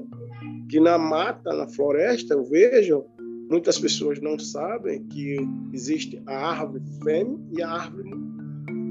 [0.70, 3.06] que na mata, na floresta, eu vejo
[3.50, 5.38] muitas pessoas não sabem que
[5.74, 8.12] existe a árvore fêmea e a árvore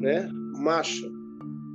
[0.01, 0.29] né,
[0.59, 1.11] macho.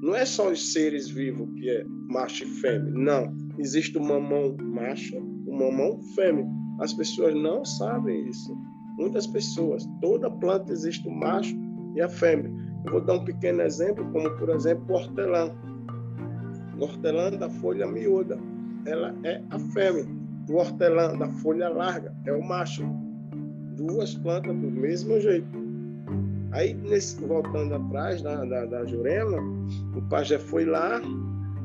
[0.01, 3.35] Não é só os seres vivos que é macho e fêmea, não.
[3.57, 6.45] Existe o mamão macho, o mamão fêmea.
[6.79, 8.55] As pessoas não sabem isso.
[8.97, 11.55] Muitas pessoas, toda planta existe o macho
[11.95, 12.51] e a fêmea.
[12.85, 15.51] Eu vou dar um pequeno exemplo, como por exemplo o hortelã.
[16.79, 18.39] O hortelã da folha miúda,
[18.85, 20.05] ela é a fêmea.
[20.49, 22.83] O hortelã da folha larga é o macho.
[23.75, 25.66] Duas plantas do mesmo jeito.
[26.57, 29.37] Aí, nesse, voltando atrás da, da, da Jurema,
[29.95, 30.99] o pajé foi lá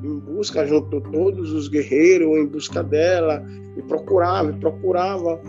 [0.04, 3.42] em busca, juntou todos os guerreiros em busca dela,
[3.74, 5.40] e procurava, e procurava.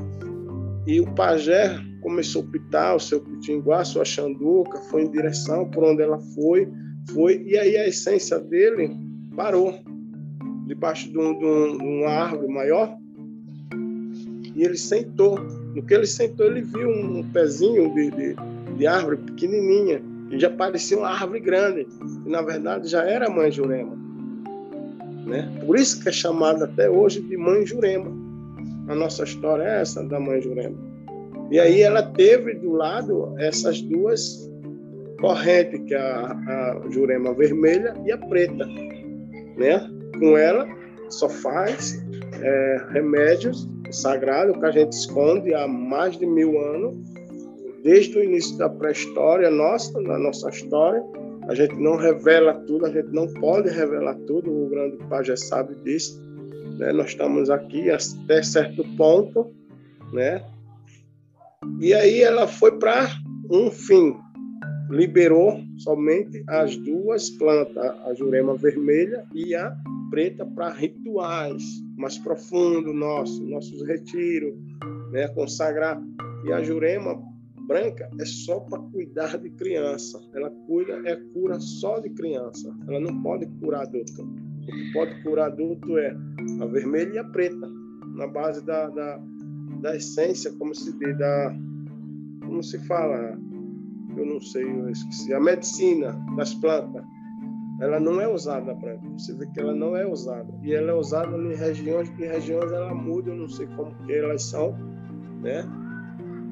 [0.88, 5.84] E o pajé começou a pitar o seu pitinguá, sua xanduca, foi em direção por
[5.84, 6.72] onde ela foi,
[7.14, 8.96] foi, e aí a essência dele
[9.36, 9.78] parou
[10.68, 12.98] debaixo de, um, de, um, de uma árvore maior,
[14.56, 15.38] e ele sentou.
[15.76, 18.36] No que ele sentou, ele viu um pezinho de, de
[18.74, 21.88] de árvore pequenininha, que já parecia uma árvore grande,
[22.26, 23.98] e na verdade já era mãe Jurema.
[25.26, 25.50] Né?
[25.66, 28.12] Por isso que é chamada até hoje de mãe Jurema.
[28.88, 30.76] A nossa história é essa da mãe Jurema.
[31.50, 34.50] E aí ela teve do lado essas duas
[35.20, 38.66] correntes, que é a, a Jurema vermelha e a preta.
[39.58, 39.90] Né?
[40.20, 40.68] Com ela
[41.10, 42.04] só faz
[42.42, 46.98] é, remédios sagrados que a gente esconde há mais de mil anos
[47.84, 51.04] desde o início da pré-história nossa, da nossa história.
[51.48, 55.36] A gente não revela tudo, a gente não pode revelar tudo, o grande pai já
[55.36, 56.22] sabe disso.
[56.80, 56.94] Né?
[56.94, 59.54] Nós estamos aqui até certo ponto,
[60.14, 60.44] né?
[61.80, 63.10] E aí ela foi para
[63.52, 64.16] um fim,
[64.90, 69.76] liberou somente as duas plantas, a jurema vermelha e a
[70.10, 71.64] preta, para rituais
[71.98, 74.54] mais profundos nossos, nossos retiros,
[75.12, 76.02] né, consagrar.
[76.46, 77.18] E a jurema
[77.68, 80.20] branca é só para cuidar de criança.
[80.34, 82.76] Ela cuida, é cura só de criança.
[82.88, 84.24] Ela não pode curar adulto.
[84.24, 86.16] O que pode curar adulto é
[86.62, 87.68] a vermelha e a preta,
[88.16, 89.22] na base da, da,
[89.82, 91.56] da essência, como se diz, da,
[92.46, 93.38] como se fala,
[94.16, 97.04] eu não sei, eu esqueci, a medicina das plantas,
[97.82, 100.94] ela não é usada para você vê que ela não é usada e ela é
[100.94, 104.74] usada em regiões que regiões ela muda, eu não sei como que elas são,
[105.42, 105.66] né?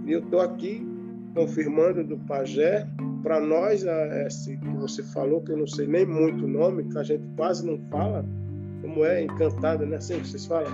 [0.05, 0.90] E eu estou aqui
[1.33, 2.87] confirmando do pajé
[3.23, 3.83] para nós
[4.25, 7.23] esse que você falou que eu não sei nem muito o nome, que a gente
[7.37, 8.25] quase não fala,
[8.81, 9.97] como é encantada, né?
[9.97, 10.71] Assim que vocês falam,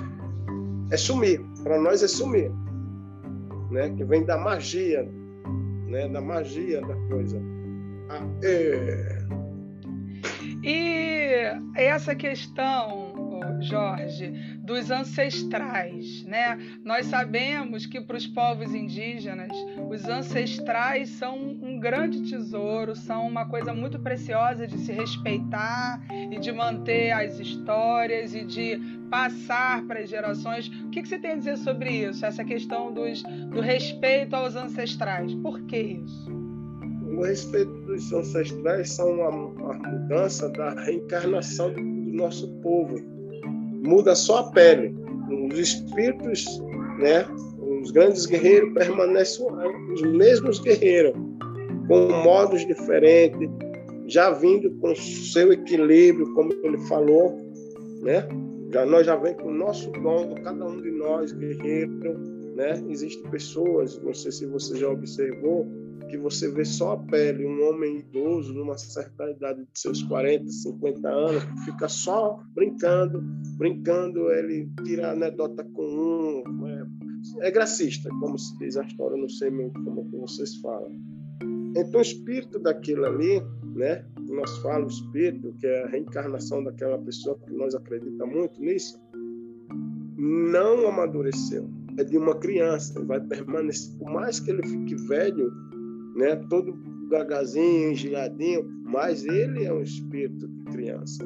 [0.91, 1.41] é sumir.
[1.63, 2.51] Para nós é sumir,
[3.69, 3.89] né?
[3.95, 5.07] Que vem da magia,
[5.87, 6.07] né?
[6.07, 7.37] Da magia da coisa.
[8.09, 9.17] Ah, é...
[10.63, 11.43] E
[11.75, 13.06] essa questão,
[13.59, 16.57] Jorge, dos ancestrais, né?
[16.83, 19.51] Nós sabemos que para os povos indígenas,
[19.89, 26.01] os ancestrais são um grande tesouro, são uma coisa muito preciosa de se respeitar
[26.31, 28.79] e de manter as histórias e de
[29.09, 30.67] passar para as gerações.
[30.85, 35.33] O que, você tem a dizer sobre isso, essa questão dos, do respeito aos ancestrais?
[35.35, 36.31] Por que isso?
[37.17, 43.16] O respeito dos ancestrais são a, a mudança da reencarnação do nosso povo.
[43.87, 44.93] Muda só a pele.
[45.49, 46.45] Os espíritos,
[46.99, 47.25] né,
[47.81, 49.45] os grandes guerreiros permanecem
[49.93, 51.13] os mesmos guerreiros,
[51.87, 53.49] com modos diferentes,
[54.07, 57.37] já vindo com seu equilíbrio, como ele falou,
[58.01, 58.27] né?
[58.73, 62.19] Já, nós já vem com o nosso dom, cada um de nós, guerreiro,
[62.55, 62.83] né?
[62.89, 65.65] Existem pessoas, não sei se você já observou,
[66.07, 70.49] que você vê só a pele, um homem idoso, numa certa idade de seus 40,
[70.49, 73.21] 50 anos, que fica só brincando,
[73.57, 79.29] brincando, ele tira anedota com um, é, é gracista, como se diz a história, não
[79.29, 80.91] sei muito como vocês falam.
[81.75, 83.41] Então, o espírito daquilo ali,
[83.75, 84.03] né?
[84.29, 88.99] Nós falamos espírito, que é a reencarnação daquela pessoa que nós acreditamos muito nisso,
[90.17, 91.69] não amadureceu.
[91.97, 95.51] É de uma criança, vai permanecer, por mais que ele fique velho,
[96.17, 96.35] né?
[96.49, 96.73] Todo
[97.09, 101.23] gagazinho, engiadinho, mas ele é um espírito de criança.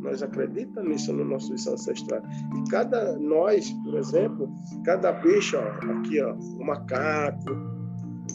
[0.00, 2.22] Nós acreditamos nisso no nosso ancestral.
[2.56, 4.48] E cada nós, por exemplo,
[4.84, 7.50] cada bicho, ó, aqui, ó, o macaco,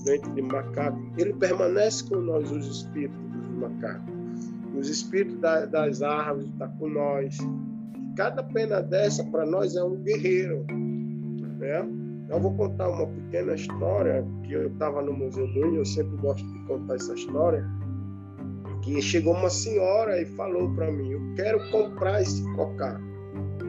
[0.06, 4.14] dentro de macaco, ele permanece com nós, os espíritos dos macacos.
[4.78, 7.38] Os espíritos da, das árvores estão tá com nós.
[8.16, 10.66] Cada pena dessa, para nós, é um guerreiro.
[11.60, 12.01] Né?
[12.32, 16.16] Eu vou contar uma pequena história que eu estava no Museu do Índio, eu sempre
[16.22, 17.70] gosto de contar essa história.
[18.84, 23.00] Que chegou uma senhora e falou para mim: Eu quero comprar esse cocá.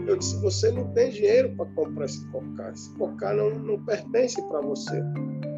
[0.07, 2.71] Eu disse: Você não tem dinheiro para comprar esse cocá.
[2.71, 5.03] Esse cocá não, não pertence para você.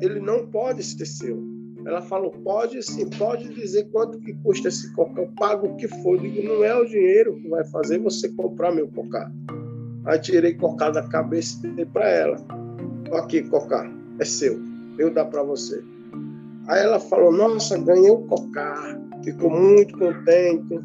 [0.00, 1.44] Ele não pode ser seu.
[1.84, 5.20] Ela falou: Pode sim, pode dizer quanto que custa esse cocá.
[5.20, 6.16] Eu pago o que for.
[6.16, 9.30] Eu digo: Não é o dinheiro que vai fazer você comprar meu cocá.
[10.06, 12.63] Aí tirei cocá da cabeça e dei para ela
[13.16, 14.58] aqui, Cocá, é seu,
[14.98, 15.82] eu dar para você.
[16.66, 20.80] Aí ela falou, nossa, ganhei o Cocá, ficou muito contente.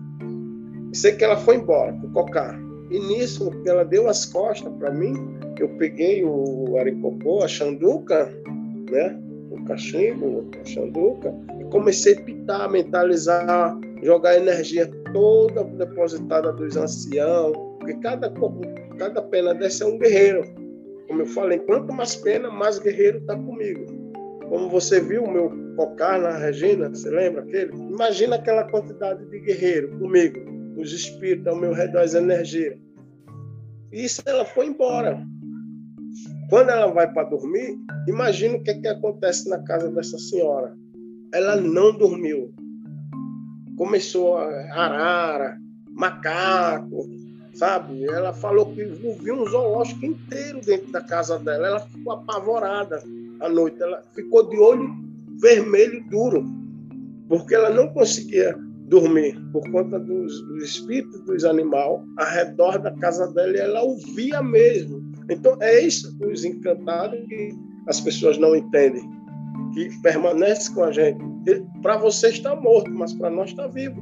[0.93, 2.59] Sei que ela foi embora com o Cocá.
[2.89, 5.13] E nisso, ela deu as costas para mim,
[5.59, 8.25] eu peguei o aricocô, a xanduca,
[8.89, 9.19] né?
[9.51, 17.55] o cachimbo, a xanduca, e comecei a pitar, mentalizar, jogar energia toda depositada dos anciãos,
[17.77, 18.33] porque cada,
[18.97, 20.58] cada pena dessa é um guerreiro.
[21.09, 23.83] Como eu falei, quanto mais pena, mais guerreiro está comigo.
[24.47, 27.73] Como você viu o meu cocar na Regina, você lembra aquele?
[27.73, 30.39] Imagina aquela quantidade de guerreiro comigo,
[30.77, 32.77] os espíritos ao meu redor, as energias.
[33.91, 35.19] Isso ela foi embora.
[36.47, 37.75] Quando ela vai para dormir,
[38.07, 40.77] imagina o que, que acontece na casa dessa senhora.
[41.33, 42.53] Ela não dormiu.
[43.75, 44.45] Começou a
[44.75, 45.57] arara,
[45.89, 47.09] macaco,
[47.59, 48.05] sabe?
[48.05, 51.67] Ela falou que viu um zoológico inteiro dentro da casa dela.
[51.67, 53.03] Ela ficou apavorada
[53.41, 53.81] à noite.
[53.81, 54.95] Ela ficou de olho
[55.41, 56.45] vermelho duro,
[57.27, 58.57] porque ela não conseguia
[58.87, 63.83] dormir por conta dos, dos espíritos dos animais ao redor da casa dela e ela
[63.83, 65.01] ouvia mesmo.
[65.29, 67.51] Então é isso os encantados que
[67.87, 69.07] as pessoas não entendem,
[69.73, 71.19] que permanece com a gente.
[71.81, 74.01] Para você está morto, mas para nós está vivo.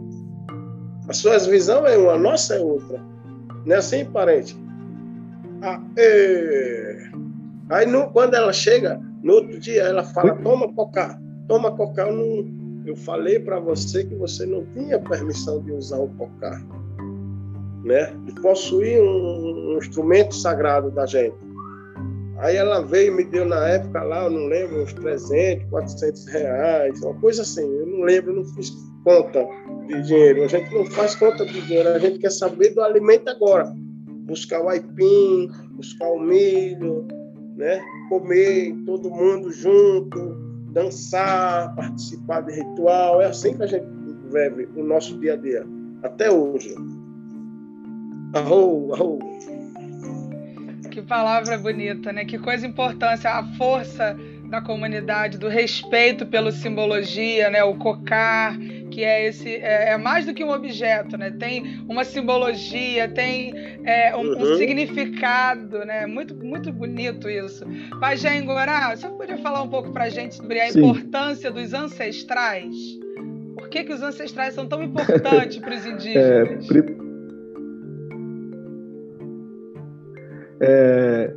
[1.07, 3.16] A sua visão é uma, a nossa é outra.
[3.67, 4.57] Não é assim, parente?
[5.61, 7.09] Ah, é...
[7.69, 12.03] Aí no, quando ela chega, no outro dia, ela fala, toma coca, toma coca.
[12.03, 16.65] Eu não, eu falei para você que você não tinha permissão de usar o cocar,
[17.83, 18.05] né?
[18.25, 21.35] De possuir um, um instrumento sagrado da gente.
[22.37, 26.25] Aí ela veio e me deu na época lá, eu não lembro, uns 300, 400
[26.27, 27.69] reais, uma coisa assim.
[27.79, 28.71] Eu não lembro, não fiz
[29.03, 29.45] conta
[29.87, 30.43] de dinheiro.
[30.43, 33.73] A gente não faz conta de dinheiro, a gente quer saber do alimento agora.
[34.25, 37.07] Buscar o aipim, buscar o milho,
[37.55, 37.81] né?
[38.09, 40.35] Comer todo mundo junto,
[40.71, 43.21] dançar, participar de ritual.
[43.21, 43.87] É assim que a gente
[44.31, 45.65] vive o nosso dia a dia,
[46.03, 46.75] até hoje.
[48.33, 49.19] Arrou, arrou.
[50.91, 52.25] Que palavra bonita, né?
[52.25, 54.17] Que coisa importante, a força
[54.49, 57.63] da comunidade, do respeito pela simbologia, né?
[57.63, 58.57] O cocar,
[58.87, 61.31] que é esse é, é, mais do que um objeto, né?
[61.31, 64.53] Tem uma simbologia, tem é, um, uhum.
[64.53, 66.05] um, significado, né?
[66.05, 67.65] Muito muito bonito isso.
[67.99, 70.79] Pajé Engorá, você poderia falar um pouco para a gente sobre a Sim.
[70.79, 72.75] importância dos ancestrais?
[73.55, 76.69] Por que, que os ancestrais são tão importantes para os é, indígenas?
[76.71, 77.07] É,
[80.59, 81.33] É,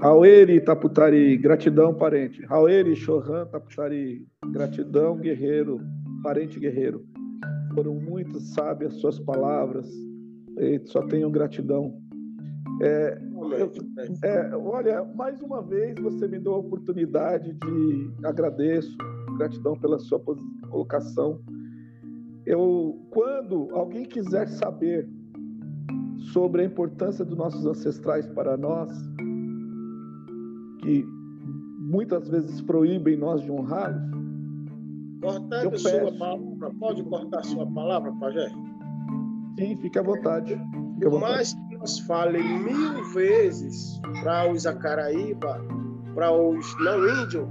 [0.00, 2.44] Raueri Taputari, gratidão, parente.
[2.46, 5.80] Raueri Chohan Taputari, gratidão, guerreiro,
[6.22, 7.04] parente guerreiro.
[7.74, 9.88] Foram muito sábias suas palavras,
[10.86, 12.00] só tenho gratidão.
[12.80, 13.18] É,
[13.58, 13.72] eu,
[14.22, 18.96] é, olha, mais uma vez você me deu a oportunidade de agradeço,
[19.36, 21.40] gratidão pela sua colocação.
[22.44, 25.08] Eu, quando alguém quiser saber
[26.32, 28.90] sobre a importância dos nossos ancestrais para nós,
[30.80, 31.04] que
[31.78, 34.02] muitas vezes proíbem nós de honrá-los.
[35.22, 38.50] Cortando sua palavra, pode cortar sua palavra, Pajé?
[39.56, 40.54] Sim, fique à vontade.
[40.94, 45.64] Fique à Por mais que nós falem mil vezes para os Acaraíba,
[46.14, 47.46] para os não índios,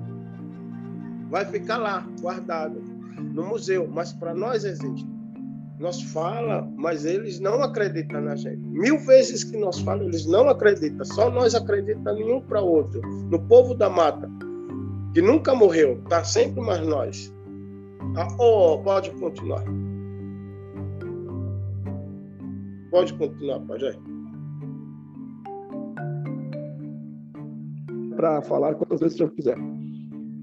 [1.30, 2.82] vai ficar lá, guardado,
[3.34, 5.10] no museu, mas para nós existe.
[5.80, 8.62] Nós fala, mas eles não acreditam na gente.
[8.68, 11.06] Mil vezes que nós falamos, eles não acreditam.
[11.06, 13.02] Só nós acreditamos em um para outro.
[13.32, 14.30] No povo da mata,
[15.14, 17.34] que nunca morreu, tá sempre mais nós.
[18.18, 19.64] Ah, oh, pode continuar.
[22.90, 23.96] Pode continuar, Pajé.
[28.16, 29.58] Para falar quantas vezes o senhor quiser.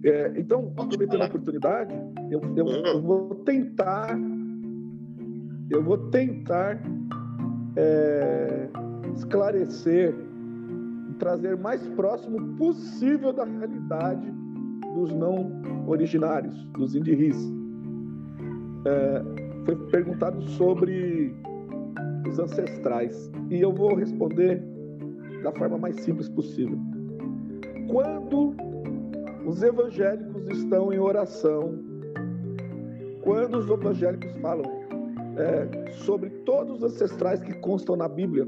[0.04, 1.94] É, então, aproveitando a oportunidade,
[2.30, 2.86] eu, eu, uhum.
[2.86, 4.18] eu vou tentar
[5.70, 6.80] eu vou tentar
[7.76, 8.68] é,
[9.14, 10.14] esclarecer
[11.18, 14.32] trazer mais próximo possível da realidade
[14.94, 15.50] dos não
[15.86, 17.36] originários, dos indiris.
[18.86, 19.22] É,
[19.64, 21.34] foi perguntado sobre
[22.28, 24.62] os ancestrais e eu vou responder
[25.42, 26.78] da forma mais simples possível.
[27.88, 28.54] Quando
[29.46, 31.78] os evangélicos estão em oração,
[33.22, 34.78] quando os evangélicos falam
[35.38, 38.46] é, sobre todos os ancestrais que constam na Bíblia.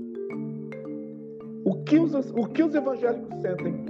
[1.65, 3.90] O que os, o que os evangélicos sentem?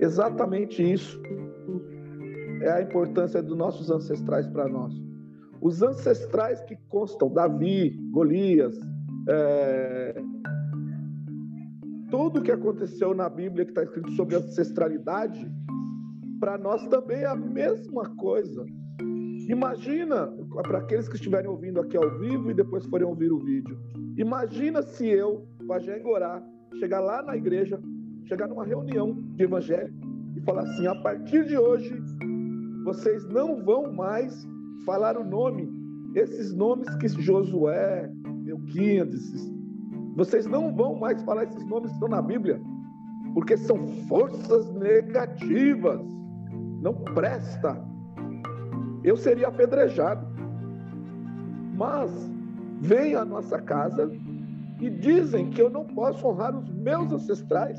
[0.00, 1.20] Exatamente isso
[2.62, 4.92] é a importância dos nossos ancestrais para nós.
[5.60, 8.78] Os ancestrais que constam, Davi, Golias,
[9.28, 10.22] é,
[12.10, 15.50] tudo que aconteceu na Bíblia que está escrito sobre ancestralidade,
[16.38, 18.64] para nós também é a mesma coisa.
[19.48, 20.26] Imagina,
[20.62, 23.78] para aqueles que estiverem ouvindo aqui ao vivo e depois forem ouvir o vídeo,
[24.16, 26.42] imagina se eu, Pajé Gorá,
[26.78, 27.80] chegar lá na igreja,
[28.24, 29.92] chegar numa reunião de evangelho
[30.36, 31.94] e falar assim: a partir de hoje,
[32.84, 34.46] vocês não vão mais
[34.84, 35.68] falar o nome,
[36.14, 38.10] esses nomes que Josué,
[38.42, 39.50] Melquiades,
[40.16, 42.60] vocês não vão mais falar esses nomes que estão na Bíblia,
[43.34, 46.00] porque são forças negativas,
[46.80, 47.82] não presta
[49.04, 50.26] eu seria apedrejado.
[51.76, 52.10] Mas
[52.80, 54.10] vem à nossa casa
[54.80, 57.78] e dizem que eu não posso honrar os meus ancestrais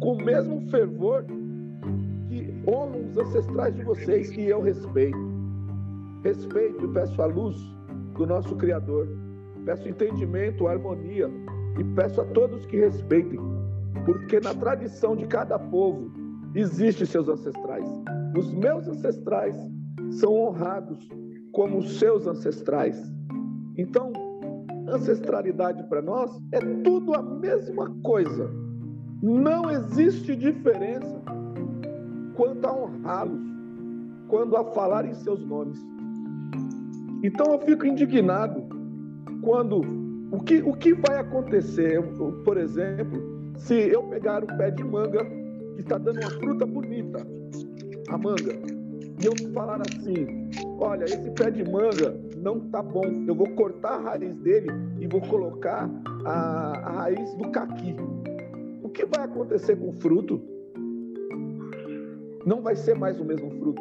[0.00, 1.24] com o mesmo fervor
[2.28, 5.18] que honram os ancestrais de vocês, que eu respeito.
[6.24, 7.56] Respeito e peço a luz
[8.14, 9.08] do nosso Criador.
[9.64, 11.30] Peço entendimento, harmonia
[11.78, 13.38] e peço a todos que respeitem,
[14.04, 16.10] porque na tradição de cada povo
[16.54, 17.86] existem seus ancestrais.
[18.36, 19.56] Os meus ancestrais
[20.10, 21.08] são honrados
[21.52, 22.96] como os seus ancestrais.
[23.76, 24.12] Então,
[24.88, 28.59] ancestralidade para nós é tudo a mesma coisa.
[29.22, 31.22] Não existe diferença
[32.34, 33.40] quanto a honrá-los,
[34.28, 35.78] quando a falar em seus nomes.
[37.22, 38.64] Então eu fico indignado
[39.42, 39.82] quando
[40.32, 42.00] o que, o que vai acontecer,
[42.44, 45.22] por exemplo, se eu pegar um pé de manga
[45.74, 47.26] que está dando uma fruta bonita,
[48.08, 48.54] a manga,
[49.20, 50.48] e eu falar assim:
[50.78, 54.68] olha, esse pé de manga não tá bom, eu vou cortar a raiz dele
[54.98, 55.90] e vou colocar
[56.24, 57.94] a, a raiz do caqui.
[58.90, 60.42] O que vai acontecer com o fruto?
[62.44, 63.80] Não vai ser mais o mesmo fruto.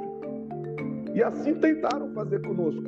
[1.16, 2.84] E assim tentaram fazer conosco: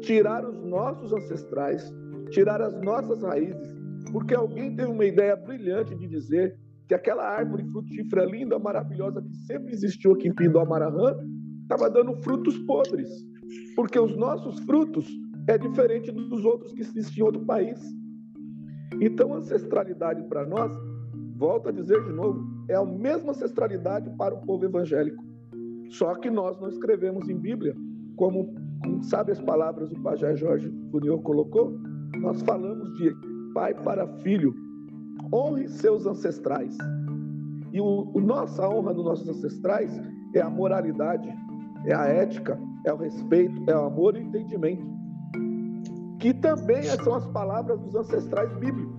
[0.00, 1.92] tirar os nossos ancestrais,
[2.30, 3.76] tirar as nossas raízes,
[4.10, 6.58] porque alguém teve uma ideia brilhante de dizer
[6.88, 11.14] que aquela árvore frutífera linda, maravilhosa que sempre existiu aqui em Pindomarahã,
[11.60, 13.10] estava dando frutos podres,
[13.74, 15.06] porque os nossos frutos
[15.46, 17.78] é diferente dos outros que existem em outro país.
[18.98, 20.72] Então, ancestralidade para nós,
[21.36, 25.24] volto a dizer de novo, é a mesma ancestralidade para o povo evangélico.
[25.90, 27.74] Só que nós não escrevemos em Bíblia,
[28.16, 31.78] como, como sabe as palavras o pajé Jorge Funior colocou,
[32.20, 33.14] nós falamos de
[33.54, 34.54] pai para filho,
[35.32, 36.76] honre seus ancestrais.
[37.72, 39.90] E o, o nossa honra dos nossos ancestrais
[40.34, 41.28] é a moralidade,
[41.84, 44.86] é a ética, é o respeito, é o amor e o entendimento.
[46.18, 48.95] Que também são as palavras dos ancestrais bíblicos.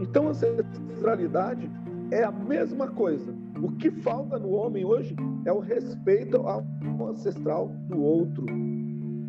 [0.00, 1.70] Então, ancestralidade
[2.10, 3.34] é a mesma coisa.
[3.62, 6.64] O que falta no homem hoje é o respeito ao
[7.08, 8.46] ancestral do outro.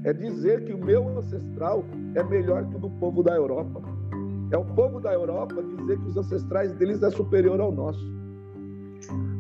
[0.04, 1.84] É dizer que o meu ancestral
[2.16, 3.82] é melhor que o do povo da Europa.
[4.52, 8.00] É o povo da Europa dizer que os ancestrais deles é superior ao nosso.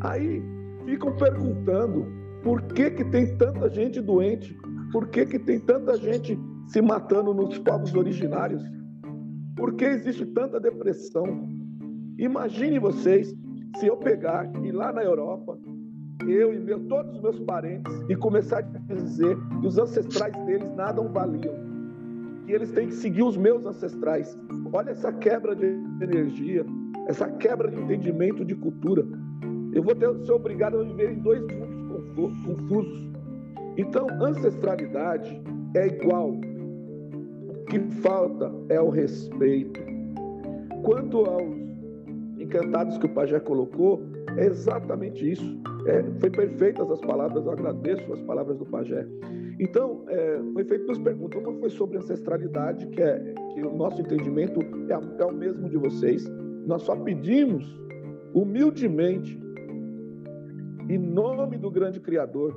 [0.02, 0.44] Aí
[0.86, 2.06] ficam perguntando
[2.44, 4.58] por que, que tem tanta gente doente,
[4.92, 8.64] por que, que tem tanta gente se matando nos povos originários,
[9.60, 11.48] por que existe tanta depressão.
[12.18, 13.36] Imagine vocês
[13.78, 15.60] se eu pegar e lá na Europa,
[16.28, 20.74] eu e meu, todos os meus parentes, e começar a dizer que os ancestrais deles
[20.76, 21.70] nada valiam
[22.50, 24.36] que eles têm que seguir os meus ancestrais.
[24.74, 25.68] Olha essa quebra de
[26.02, 26.66] energia,
[27.08, 29.06] essa quebra de entendimento de cultura.
[29.72, 33.08] Eu vou ter, ser obrigado a viver em dois mundos confusos.
[33.78, 35.40] Então, ancestralidade
[35.76, 36.42] é igual.
[37.70, 39.80] Que falta é o respeito.
[40.84, 41.56] Quanto aos
[42.40, 44.02] encantados que o Pajé colocou,
[44.38, 45.62] é exatamente isso.
[45.86, 49.06] É, foi perfeitas as palavras, eu agradeço as palavras do Pajé.
[49.60, 51.44] Então, é, foi feito duas perguntas.
[51.44, 55.78] Uma foi sobre ancestralidade, que é que o nosso entendimento é, é o mesmo de
[55.78, 56.26] vocês.
[56.66, 57.66] Nós só pedimos
[58.34, 59.40] humildemente,
[60.90, 62.56] em nome do grande Criador,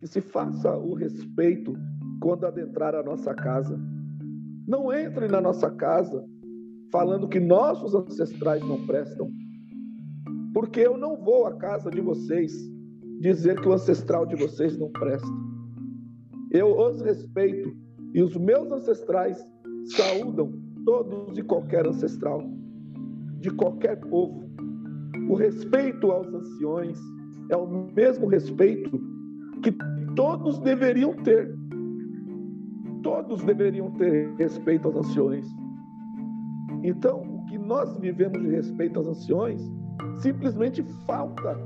[0.00, 1.72] que se faça o respeito
[2.20, 3.78] quando adentrar a nossa casa.
[4.66, 6.24] Não entre na nossa casa
[6.90, 9.30] falando que nossos ancestrais não prestam,
[10.54, 12.52] porque eu não vou à casa de vocês
[13.20, 15.28] dizer que o ancestral de vocês não presta.
[16.50, 17.76] Eu os respeito
[18.14, 19.38] e os meus ancestrais
[19.84, 20.52] saúdam
[20.84, 22.42] todos e qualquer ancestral,
[23.40, 24.48] de qualquer povo.
[25.28, 26.98] O respeito aos anciões
[27.50, 29.00] é o mesmo respeito
[29.62, 29.72] que
[30.14, 31.55] todos deveriam ter.
[33.06, 35.46] Todos deveriam ter respeito aos anciões.
[36.82, 39.62] Então, o que nós vivemos de respeito aos anciões
[40.18, 41.56] simplesmente falta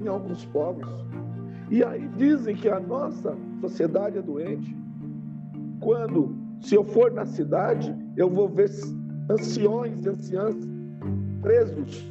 [0.00, 0.88] em alguns povos.
[1.70, 4.74] E aí dizem que a nossa sociedade é doente.
[5.80, 8.70] Quando, se eu for na cidade, eu vou ver
[9.30, 10.56] anciões e anciãs
[11.42, 12.10] presos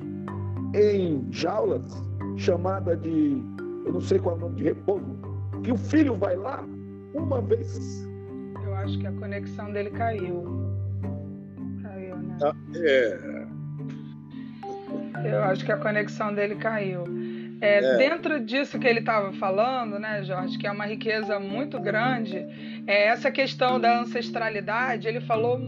[0.76, 1.92] em jaulas,
[2.36, 3.44] chamada de,
[3.88, 5.18] eu não sei qual é o nome de repouso,
[5.64, 6.64] que o filho vai lá
[7.16, 8.07] uma vez.
[8.88, 10.72] Acho que a conexão dele caiu.
[11.84, 12.38] Caiu, né?
[12.42, 13.48] Ah, é.
[15.30, 17.04] Eu acho que a conexão dele caiu.
[17.60, 17.98] É, é.
[17.98, 22.38] Dentro disso que ele estava falando, né, Jorge, que é uma riqueza muito grande,
[22.88, 25.60] é, essa questão da ancestralidade, ele falou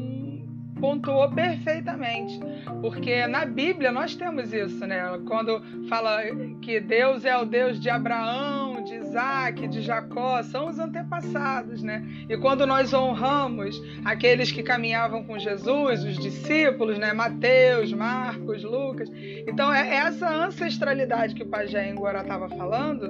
[0.79, 2.39] pontuou perfeitamente,
[2.79, 5.01] porque na Bíblia nós temos isso, né?
[5.27, 6.21] Quando fala
[6.61, 8.68] que Deus é o Deus de Abraão,
[9.09, 12.05] Isaac, de Jacó, são os antepassados, né?
[12.29, 17.11] E quando nós honramos aqueles que caminhavam com Jesus, os discípulos, né?
[17.11, 19.09] Mateus, Marcos, Lucas.
[19.47, 23.09] Então, é essa ancestralidade que o Pajé Guará estava falando,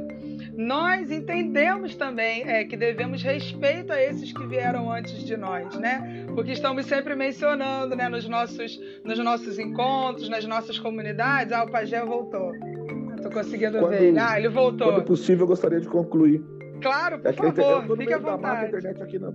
[0.56, 6.26] nós entendemos também é, que devemos respeito a esses que vieram antes de nós, né?
[6.34, 11.72] Porque estamos sempre mencionando, né, nos nossos, nos nossos encontros, nas nossas comunidades, ah, o
[11.72, 12.54] Pajé voltou.
[13.30, 14.20] Estou conseguindo quando, ver ele.
[14.20, 14.92] Ah, ele voltou.
[14.92, 16.44] Quando possível, eu gostaria de concluir.
[16.82, 18.68] Claro, por é favor, fique à vontade.
[18.68, 19.32] internet aqui na.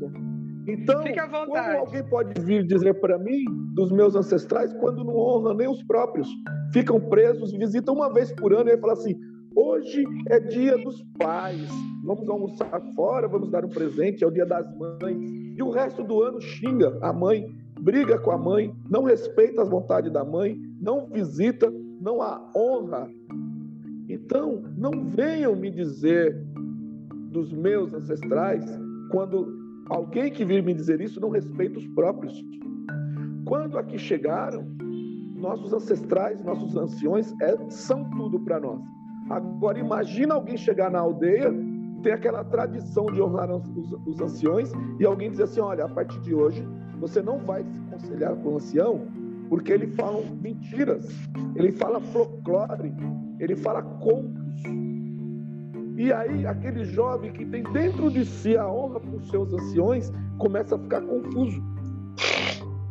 [0.67, 1.05] Então,
[1.47, 5.83] como alguém pode vir dizer para mim, dos meus ancestrais, quando não honra nem os
[5.83, 6.27] próprios?
[6.73, 9.15] Ficam presos, visitam uma vez por ano e fala assim:
[9.55, 11.69] hoje é dia dos pais,
[12.03, 15.31] vamos almoçar fora, vamos dar um presente, é o dia das mães.
[15.57, 17.47] E o resto do ano xinga a mãe,
[17.79, 21.71] briga com a mãe, não respeita as vontades da mãe, não visita,
[22.01, 23.07] não a honra.
[24.09, 26.37] Então, não venham me dizer
[27.31, 28.65] dos meus ancestrais
[29.11, 29.47] quando
[29.89, 32.43] alguém que vir me dizer isso não respeita os próprios.
[33.45, 34.67] Quando aqui chegaram,
[35.35, 38.81] nossos ancestrais, nossos anciões é, são tudo para nós.
[39.29, 41.53] Agora imagina alguém chegar na aldeia,
[42.03, 46.21] tem aquela tradição de honrar os, os, anciões e alguém dizer assim, olha, a partir
[46.21, 46.67] de hoje
[47.01, 49.07] você não vai se conciliar com o ancião
[49.49, 51.09] porque ele fala mentiras,
[51.55, 52.93] ele fala folclore,
[53.45, 54.63] ele fala contos.
[55.97, 60.75] E aí aquele jovem que tem dentro de si a honra por seus anciões começa
[60.75, 61.63] a ficar confuso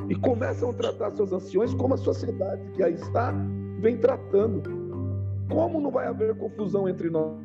[0.09, 3.33] e começam a tratar seus anciões como a sociedade que aí está
[3.79, 4.61] vem tratando.
[5.49, 7.37] Como não vai haver confusão entre nós?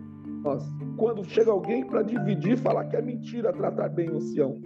[0.97, 4.57] Quando chega alguém para dividir, falar que é mentira tratar bem o ancião.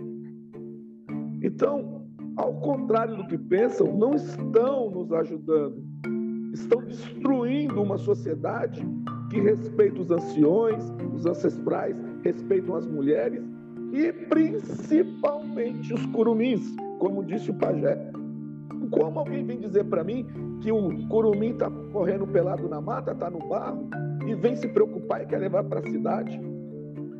[1.42, 5.82] Então, ao contrário do que pensam, não estão nos ajudando.
[6.52, 8.86] Estão destruindo uma sociedade
[9.30, 10.84] que respeita os anciões,
[11.14, 13.42] os ancestrais, respeitam as mulheres
[13.92, 16.62] e principalmente os curumins
[17.02, 17.98] como disse o pajé.
[18.92, 20.24] Como alguém vem dizer para mim
[20.60, 23.88] que o curumim está correndo pelado na mata, está no barro,
[24.24, 26.40] e vem se preocupar e quer levar para a cidade?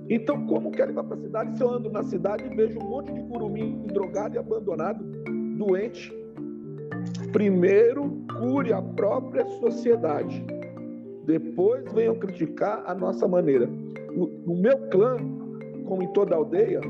[0.08, 2.88] Então, como quer levar para a cidade se eu ando na cidade e vejo um
[2.88, 5.02] monte de curumim drogado e abandonado,
[5.56, 6.12] doente?
[7.32, 10.44] Primeiro, cure a própria sociedade.
[11.24, 13.66] Depois venham criticar a nossa maneira.
[14.14, 15.16] No, meu clã,
[15.86, 16.80] como em toda aldeia,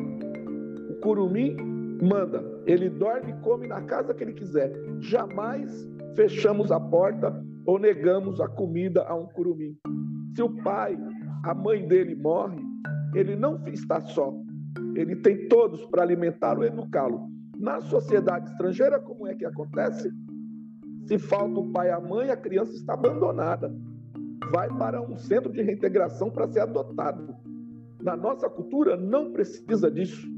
[0.91, 1.57] o curumim
[2.03, 2.43] manda.
[2.67, 4.73] Ele dorme e come na casa que ele quiser.
[4.99, 7.33] Jamais fechamos a porta
[7.65, 9.77] ou negamos a comida a um curumim.
[10.35, 10.99] Se o pai,
[11.45, 12.59] a mãe dele morre,
[13.15, 14.35] ele não está só.
[14.97, 17.29] Ele tem todos para alimentá-lo e educá-lo.
[17.59, 20.11] Na sociedade estrangeira, como é que acontece?
[21.05, 23.75] Se falta o pai e a mãe, a criança está abandonada.
[24.53, 27.35] Vai para um centro de reintegração para ser adotado.
[28.01, 30.31] Na nossa cultura, não precisa disso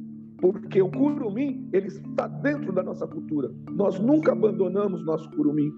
[0.45, 3.51] porque o curumim ele está dentro da nossa cultura.
[3.71, 5.73] Nós nunca abandonamos nosso curumim,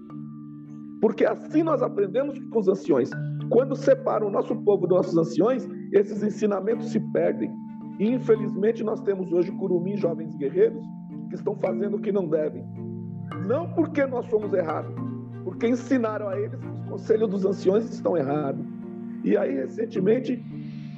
[0.99, 3.09] porque assim nós aprendemos com os anciões.
[3.49, 7.49] Quando separam o nosso povo dos nossos anciões, esses ensinamentos se perdem.
[7.97, 10.85] E infelizmente nós temos hoje curumim jovens guerreiros
[11.29, 12.65] que estão fazendo o que não devem.
[13.47, 14.93] Não porque nós somos errados,
[15.43, 18.65] porque ensinaram a eles que os conselhos dos anciões estão errados.
[19.23, 20.43] E aí recentemente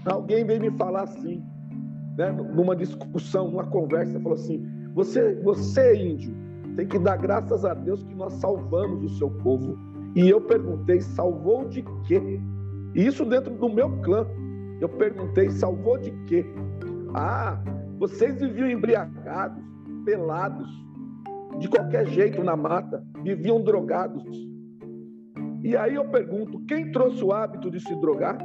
[0.05, 1.43] alguém veio me falar assim:
[2.17, 6.35] né, numa discussão, numa conversa, falou assim: você, você índio,
[6.75, 9.77] tem que dar graças a Deus que nós salvamos o seu povo.
[10.15, 12.41] E eu perguntei: salvou de quê?
[12.95, 14.25] isso dentro do meu clã.
[14.81, 16.45] Eu perguntei: salvou de quê?
[17.13, 17.61] Ah,
[17.99, 19.61] vocês viviam embriagados,
[20.05, 20.67] pelados,
[21.59, 24.23] de qualquer jeito na mata, viviam drogados.
[25.63, 28.37] E aí eu pergunto: quem trouxe o hábito de se drogar?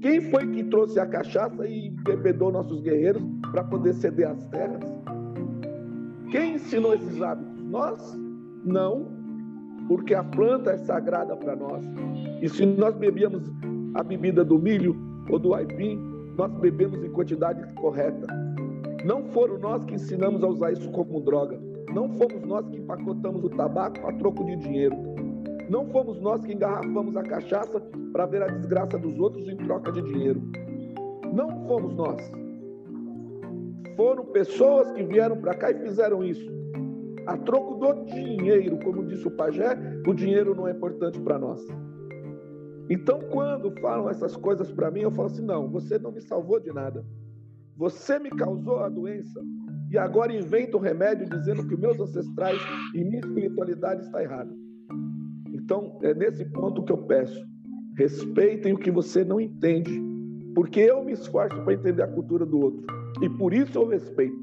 [0.00, 4.84] Quem foi que trouxe a cachaça e bebedou nossos guerreiros para poder ceder as terras?
[6.30, 7.62] Quem ensinou esses hábitos?
[7.64, 8.18] Nós?
[8.64, 9.08] Não,
[9.88, 11.84] porque a planta é sagrada para nós.
[12.40, 13.50] E se nós bebíamos
[13.94, 14.96] a bebida do milho
[15.28, 15.98] ou do aipim,
[16.36, 18.26] nós bebemos em quantidade correta.
[19.04, 21.58] Não foram nós que ensinamos a usar isso como droga.
[21.92, 24.96] Não fomos nós que empacotamos o tabaco a troco de dinheiro.
[25.70, 27.80] Não fomos nós que engarrafamos a cachaça
[28.12, 30.42] para ver a desgraça dos outros em troca de dinheiro.
[31.32, 32.30] Não fomos nós.
[33.96, 36.50] Foram pessoas que vieram para cá e fizeram isso.
[37.26, 39.76] A troco do dinheiro, como disse o pajé,
[40.06, 41.60] o dinheiro não é importante para nós.
[42.90, 46.58] Então, quando falam essas coisas para mim, eu falo assim: não, você não me salvou
[46.58, 47.04] de nada.
[47.78, 49.40] Você me causou a doença
[49.92, 52.60] e agora inventa o remédio dizendo que meus ancestrais
[52.92, 54.52] e minha espiritualidade está errada.
[55.52, 57.40] Então, é nesse ponto que eu peço:
[57.96, 60.02] respeitem o que você não entende,
[60.56, 62.84] porque eu me esforço para entender a cultura do outro
[63.22, 64.36] e por isso eu respeito.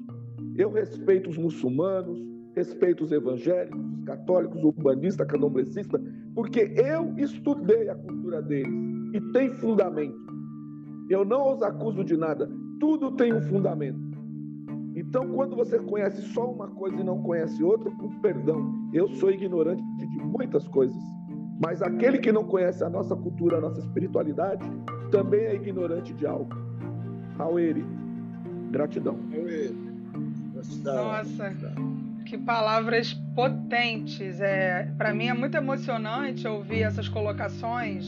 [0.55, 2.17] Eu respeito os muçulmanos,
[2.55, 6.01] respeito os evangélicos, os católicos, o urbanista, candomblecista,
[6.33, 8.73] porque eu estudei a cultura deles
[9.13, 10.23] e tem fundamento.
[11.09, 12.49] Eu não os acuso de nada,
[12.79, 13.99] tudo tem um fundamento.
[14.95, 19.29] Então, quando você conhece só uma coisa e não conhece outra, com perdão, eu sou
[19.29, 20.95] ignorante de muitas coisas.
[21.61, 24.65] Mas aquele que não conhece a nossa cultura, a nossa espiritualidade,
[25.11, 26.49] também é ignorante de algo.
[27.37, 27.85] Aueri,
[28.71, 29.17] gratidão.
[30.83, 31.53] Nossa,
[32.25, 34.41] que palavras potentes.
[34.41, 38.05] É, Para mim é muito emocionante ouvir essas colocações,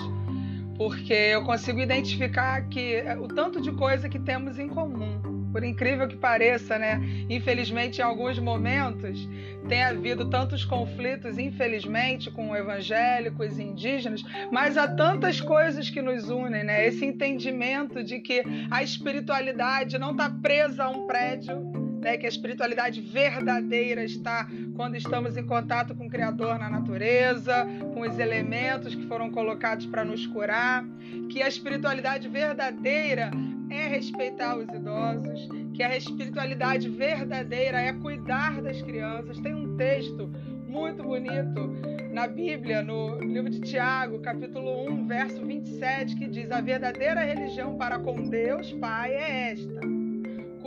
[0.78, 5.64] porque eu consigo identificar que é, o tanto de coisa que temos em comum por
[5.64, 7.02] incrível que pareça, né?
[7.30, 9.28] Infelizmente, em alguns momentos,
[9.68, 16.30] tem havido tantos conflitos, infelizmente, com evangélicos e indígenas, mas há tantas coisas que nos
[16.30, 16.86] unem, né?
[16.86, 21.67] Esse entendimento de que a espiritualidade não está presa a um prédio,
[22.00, 27.68] né, que a espiritualidade verdadeira está quando estamos em contato com o Criador na natureza,
[27.94, 30.86] com os elementos que foram colocados para nos curar,
[31.30, 33.32] que a espiritualidade verdadeira
[33.70, 39.40] é respeitar os idosos, que a espiritualidade verdadeira é cuidar das crianças.
[39.40, 40.30] Tem um texto
[40.68, 41.76] muito bonito
[42.14, 47.78] na Bíblia, no livro de Tiago, capítulo 1, verso 27, que diz: A verdadeira religião
[47.78, 49.97] para com Deus Pai é esta: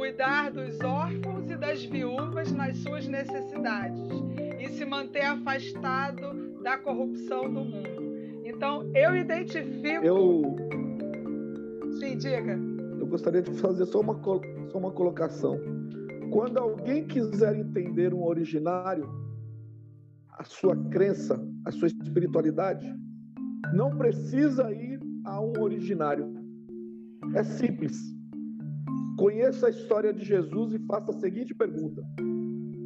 [0.00, 4.00] cuidar dos órfãos e das viúvas nas suas necessidades
[4.58, 8.40] e se manter afastado da corrupção do mundo.
[8.46, 10.02] Então, eu identifico.
[10.02, 10.56] Eu.
[11.98, 12.58] Sim, diga
[12.98, 14.18] eu gostaria de fazer só uma,
[14.70, 15.58] só uma colocação.
[16.30, 19.06] Quando alguém quiser entender um originário,
[20.38, 22.90] a sua crença, a sua espiritualidade,
[23.74, 26.26] não precisa ir a um originário.
[27.34, 28.18] É simples.
[29.20, 32.02] Conheça a história de Jesus e faça a seguinte pergunta: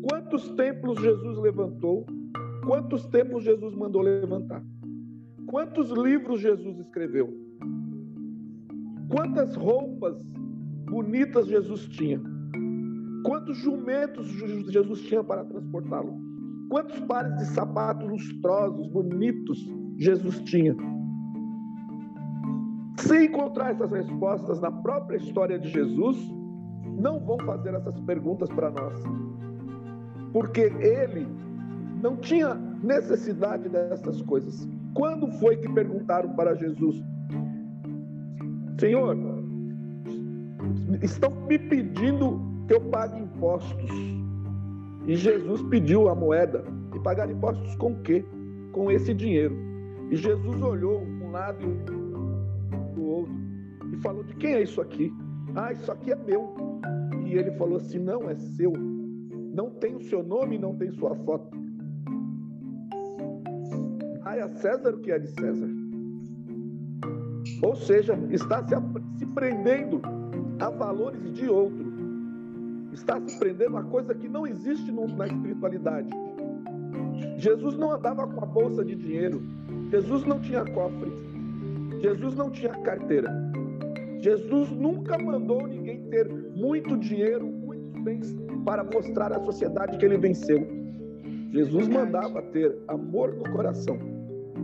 [0.02, 2.04] Quantos templos Jesus levantou?
[2.66, 4.60] Quantos templos Jesus mandou levantar?
[5.46, 7.32] Quantos livros Jesus escreveu?
[9.08, 10.20] Quantas roupas
[10.90, 12.20] bonitas Jesus tinha?
[13.24, 14.26] Quantos jumentos
[14.72, 16.18] Jesus tinha para transportá-lo?
[16.68, 19.64] Quantos pares de sapatos lustrosos, bonitos
[19.96, 20.74] Jesus tinha?
[22.96, 26.16] Se encontrar essas respostas na própria história de Jesus,
[26.98, 29.02] não vão fazer essas perguntas para nós.
[30.32, 31.26] Porque ele
[32.02, 34.68] não tinha necessidade dessas coisas.
[34.94, 37.02] Quando foi que perguntaram para Jesus:
[38.78, 39.16] Senhor,
[41.02, 43.90] estão me pedindo que eu pague impostos.
[45.06, 46.64] E Jesus pediu a moeda.
[46.94, 48.24] E pagar impostos com quê?
[48.72, 49.56] Com esse dinheiro.
[50.10, 52.03] E Jesus olhou um lado e
[54.04, 55.12] falou: De quem é isso aqui?
[55.56, 56.54] Ah, isso aqui é meu.
[57.26, 58.72] E ele falou assim: Não, é seu.
[58.72, 61.56] Não tem o seu nome, não tem sua foto.
[64.24, 65.68] Ai a César o que é de César.
[67.62, 68.74] Ou seja, está se,
[69.18, 70.02] se prendendo
[70.60, 71.94] a valores de outro.
[72.92, 76.10] Está se prendendo a coisa que não existe no, na espiritualidade.
[77.38, 79.42] Jesus não andava com a bolsa de dinheiro.
[79.90, 81.12] Jesus não tinha cofre.
[82.00, 83.30] Jesus não tinha carteira.
[84.24, 90.16] Jesus nunca mandou ninguém ter muito dinheiro, muitos bens para mostrar à sociedade que ele
[90.16, 90.66] venceu.
[91.50, 93.98] Jesus mandava ter amor no coração.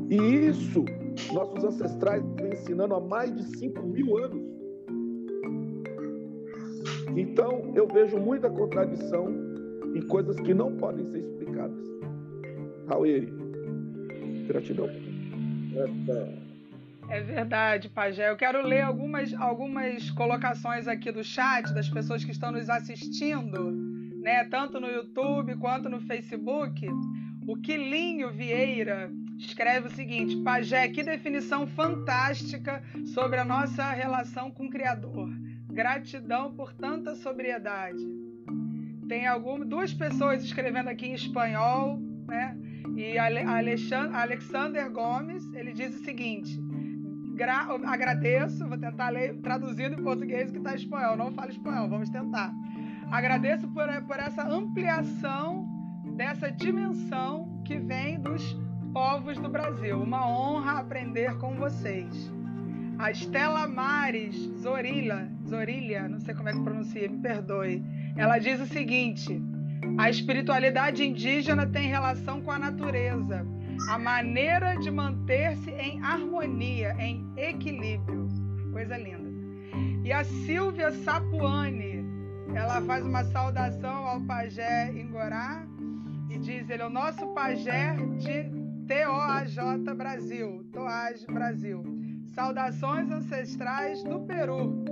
[0.09, 0.83] E isso
[1.35, 4.43] nossos ancestrais vêm ensinando há mais de 5 mil anos.
[7.15, 9.29] Então, eu vejo muita contradição
[9.95, 11.85] em coisas que não podem ser explicadas.
[12.89, 13.31] Raueri,
[14.49, 14.89] gratidão.
[17.11, 18.31] É verdade, Pajé.
[18.31, 23.73] Eu quero ler algumas, algumas colocações aqui do chat das pessoas que estão nos assistindo,
[24.23, 24.45] né?
[24.45, 26.87] Tanto no YouTube quanto no Facebook.
[27.49, 32.81] O Quilinho Vieira escreve o seguinte: Pajé, que definição fantástica
[33.13, 35.29] sobre a nossa relação com o Criador.
[35.67, 37.99] Gratidão por tanta sobriedade.
[39.09, 41.99] Tem algumas, duas pessoas escrevendo aqui em espanhol,
[42.29, 42.57] né?
[42.97, 46.70] E Alexander Gomes, ele diz o seguinte:
[47.43, 52.11] agradeço, vou tentar ler traduzindo em português que está em espanhol, não falo espanhol, vamos
[52.11, 52.53] tentar.
[53.11, 55.67] Agradeço por, por essa ampliação
[56.17, 58.57] dessa dimensão que vem dos
[58.93, 60.01] povos do Brasil.
[60.01, 62.31] Uma honra aprender com vocês.
[62.99, 67.83] A Estela Mares Zorilla, Zorilha, não sei como é que pronuncia, me perdoe.
[68.17, 69.41] Ela diz o seguinte:
[69.97, 73.47] a espiritualidade indígena tem relação com a natureza,
[73.89, 78.29] a maneira de manter-se em harmonia, em equilíbrio.
[78.73, 79.31] Coisa linda.
[80.05, 82.05] E a Silvia Sapuani,
[82.55, 85.65] ela faz uma saudação ao pajé Ingorá
[86.29, 88.45] e diz: ele é o nosso pajé de
[88.87, 91.83] TOAJ Brasil, Toaj Brasil.
[92.35, 94.85] Saudações ancestrais do Peru.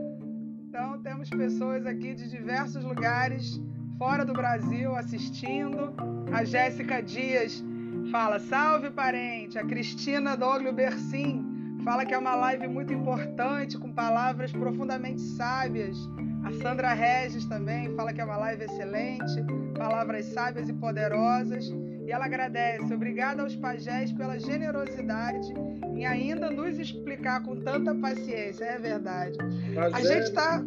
[0.69, 3.61] Então temos pessoas aqui de diversos lugares
[3.97, 5.95] fora do Brasil assistindo.
[6.33, 7.65] A Jéssica Dias
[8.11, 9.59] fala: "Salve parente".
[9.59, 11.45] A Cristina Doglio Bercim
[11.85, 15.97] fala que é uma live muito importante com palavras profundamente sábias.
[16.45, 19.45] A Sandra Regis também fala que é uma live excelente,
[19.77, 21.69] palavras sábias e poderosas.
[22.07, 22.95] E ela agradece.
[22.95, 25.53] Obrigada aos pajés pela generosidade
[25.99, 28.65] em ainda nos explicar com tanta paciência.
[28.65, 29.37] É verdade.
[29.75, 30.03] Mas a é...
[30.05, 30.65] gente está.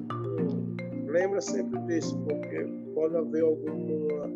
[1.08, 2.64] lembra sempre disso, porque
[2.94, 4.30] pode haver alguma,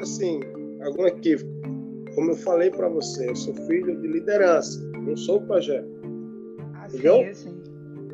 [0.00, 0.40] assim,
[0.82, 1.75] algum equívoco.
[2.16, 5.84] Como eu falei para você, eu sou filho de liderança, não sou pajé.
[6.82, 7.20] Assim, Entendeu?
[7.20, 7.62] Assim.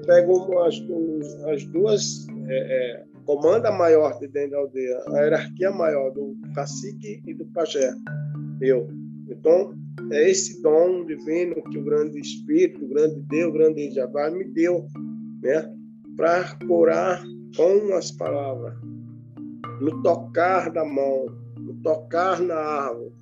[0.05, 0.75] Pego as,
[1.47, 2.57] as duas, é,
[2.99, 7.95] é, comanda maior de dentro da aldeia, a hierarquia maior do cacique e do pajé,
[8.61, 8.89] eu.
[9.29, 9.73] Então,
[10.11, 14.43] é esse dom divino que o grande Espírito, o grande Deus, o grande Jabá me
[14.43, 14.85] deu,
[15.45, 15.73] né?
[16.17, 17.23] Para curar
[17.57, 18.75] com as palavras,
[19.81, 21.27] no tocar da mão,
[21.57, 23.13] no tocar na árvore,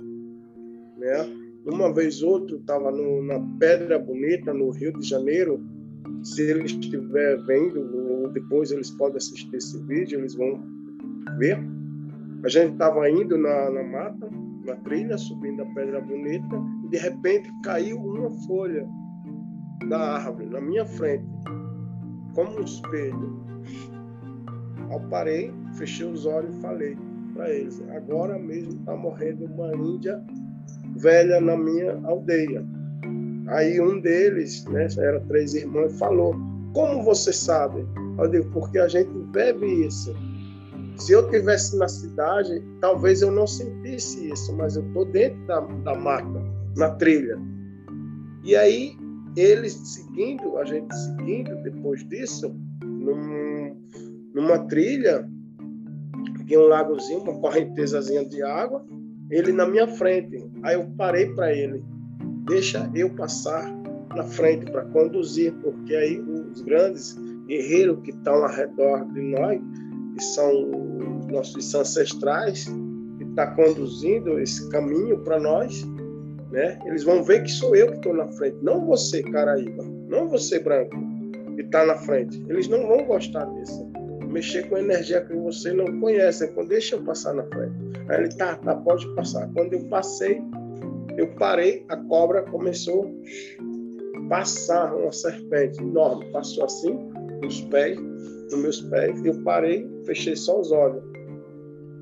[1.00, 1.40] né?
[1.66, 5.60] Uma vez outro estava na Pedra Bonita, no Rio de Janeiro.
[6.22, 10.62] Se eles estiver vendo, ou depois eles podem assistir esse vídeo, eles vão
[11.38, 11.58] ver.
[12.44, 14.30] A gente estava indo na, na mata,
[14.64, 18.86] na trilha, subindo a Pedra Bonita, e de repente caiu uma folha
[19.88, 21.24] da árvore na minha frente,
[22.34, 23.40] como um espelho.
[24.90, 26.96] Eu parei, fechei os olhos e falei
[27.34, 30.22] para eles: agora mesmo está morrendo uma índia
[30.96, 32.64] velha na minha aldeia.
[33.48, 36.34] Aí um deles, né, era três irmãos, falou:
[36.72, 37.86] Como você sabe?
[38.18, 40.14] Eu digo: Porque a gente bebe isso.
[40.96, 45.60] Se eu tivesse na cidade, talvez eu não sentisse isso, mas eu estou dentro da,
[45.60, 46.42] da mata,
[46.76, 47.38] na trilha.
[48.44, 48.96] E aí,
[49.36, 52.54] eles seguindo, a gente seguindo depois disso,
[52.84, 53.76] num,
[54.34, 55.26] numa trilha,
[56.46, 58.84] tinha um lagozinho, uma correntezazinha de água,
[59.30, 60.49] ele na minha frente.
[60.62, 61.82] Aí eu parei para ele,
[62.46, 63.70] deixa eu passar
[64.14, 69.60] na frente para conduzir, porque aí os grandes guerreiros que estão ao redor de nós,
[70.14, 72.66] que são os nossos ancestrais,
[73.18, 75.84] que está conduzindo esse caminho para nós,
[76.50, 76.78] né?
[76.84, 80.58] Eles vão ver que sou eu que estou na frente, não você, Caraíba, não você,
[80.58, 80.96] branco,
[81.54, 82.44] que está na frente.
[82.48, 83.89] Eles não vão gostar disso
[84.30, 86.44] mexer com energia que você não conhece.
[86.44, 87.74] Então, deixa eu passar na frente.
[88.08, 89.48] Aí ele, tá, tá, pode passar.
[89.52, 90.40] Quando eu passei,
[91.16, 93.12] eu parei, a cobra começou
[94.16, 96.30] a passar uma serpente enorme.
[96.32, 96.98] Passou assim,
[97.42, 97.98] nos pés,
[98.50, 99.24] nos meus pés.
[99.24, 101.02] Eu parei, fechei só os olhos.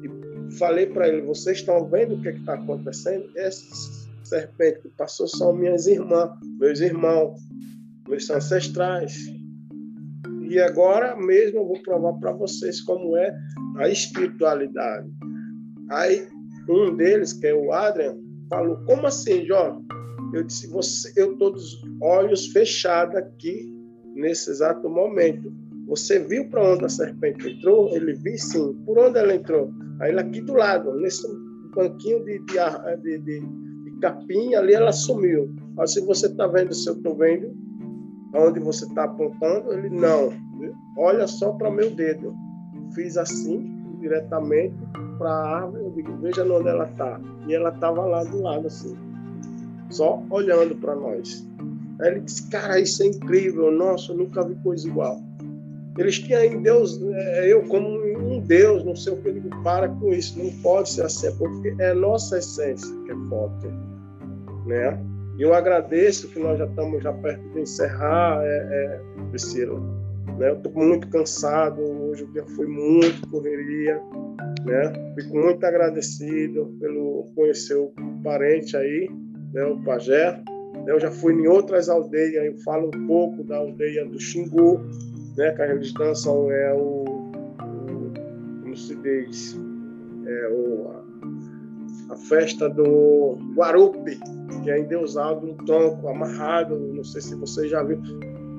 [0.02, 3.30] E falei para ele, vocês estão vendo o que está acontecendo?
[3.36, 7.40] Essa serpente que passou são minhas irmãs, meus irmãos,
[8.06, 9.37] meus ancestrais.
[10.48, 13.36] E agora mesmo eu vou provar para vocês como é
[13.76, 15.08] a espiritualidade.
[15.90, 16.26] Aí
[16.68, 18.16] um deles, que é o Adrian,
[18.48, 19.80] falou: Como assim, Jorge?
[20.34, 23.72] Eu disse: você, Eu estou dos olhos fechados aqui
[24.14, 25.52] nesse exato momento.
[25.86, 27.94] Você viu para onde a serpente entrou?
[27.94, 28.74] Ele viu sim.
[28.84, 29.70] Por onde ela entrou?
[30.00, 31.26] Aí ela aqui do lado, nesse
[31.74, 35.54] banquinho de, de, de, de capim, ali ela sumiu.
[35.78, 37.56] Aí, se você está vendo, se eu estou vendo,
[38.34, 39.72] aonde você está apontando?
[39.72, 40.32] Ele, não.
[40.96, 42.34] Olha só para meu dedo.
[42.94, 44.76] Fiz assim, diretamente
[45.18, 45.84] para a árvore.
[45.84, 47.20] Eu digo, veja onde ela está.
[47.46, 48.96] E ela estava lá do lado, assim,
[49.90, 51.46] só olhando para nós.
[52.00, 53.70] Aí ele disse, cara, isso é incrível.
[53.70, 55.20] Nossa, eu nunca vi coisa igual.
[55.98, 59.62] Eles tinham em Deus, é, eu como um Deus, não sei o que, eu digo,
[59.64, 60.38] para com isso.
[60.38, 63.66] Não pode ser assim, porque é nossa essência que é forte.
[64.64, 64.96] Né?
[65.42, 69.78] Eu agradeço que nós já estamos já perto de encerrar, é, é, Priscila.
[70.36, 70.50] Né?
[70.50, 74.00] Eu estou muito cansado, hoje o dia foi muito correria.
[74.64, 74.92] Né?
[75.14, 79.08] Fico muito agradecido pelo conhecer o parente aí,
[79.52, 79.64] né?
[79.64, 80.42] o Pajé.
[80.86, 84.80] Eu já fui em outras aldeias, eu falo um pouco da aldeia do Xingu,
[85.36, 85.52] né?
[85.52, 88.12] que eles dançam é o, o
[88.62, 89.58] como se diz,
[90.26, 94.18] é o, a, a festa do Guarupi,
[94.48, 98.00] que é endeusado no tronco, amarrado, não sei se você já viu.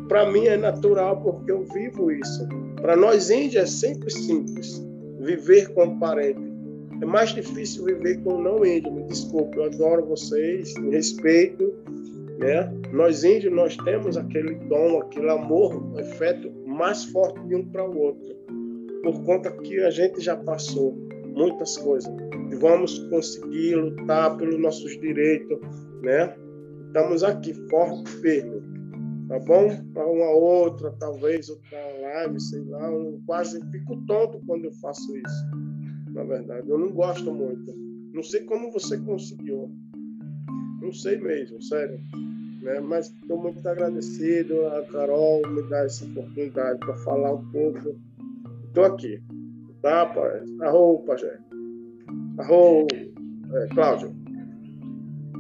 [0.08, 2.48] Para mim é natural porque eu vivo isso.
[2.82, 4.84] Para nós índios é sempre simples
[5.20, 6.50] viver com parente.
[7.02, 8.92] É mais difícil viver com não índio.
[8.92, 11.74] Me desculpe, eu adoro vocês, me respeito.
[12.40, 12.72] Né?
[12.92, 17.88] Nós índios nós temos aquele dom, aquele amor, um afeto mais forte de um para
[17.88, 18.36] o outro,
[19.04, 20.98] por conta que a gente já passou
[21.28, 22.12] muitas coisas.
[22.52, 25.60] E vamos conseguir lutar pelos nossos direitos,
[26.02, 26.36] né?
[26.88, 28.62] Estamos aqui, forte e firme,
[29.28, 29.70] tá bom?
[29.94, 35.16] Para uma outra, talvez outra live, sei lá, eu quase fico tonto quando eu faço
[35.16, 35.46] isso,
[36.14, 36.68] na verdade.
[36.68, 37.72] Eu não gosto muito.
[38.14, 39.70] Não sei como você conseguiu.
[40.82, 42.00] Não sei mesmo, sério.
[42.64, 42.80] Né?
[42.80, 47.96] Mas estou muito agradecido a Carol me dar essa oportunidade para falar um pouco.
[48.68, 49.22] Estou aqui.
[49.82, 50.42] Tá, pai?
[50.62, 51.40] Arro, Pajé.
[52.40, 54.20] Arro, é, Cláudio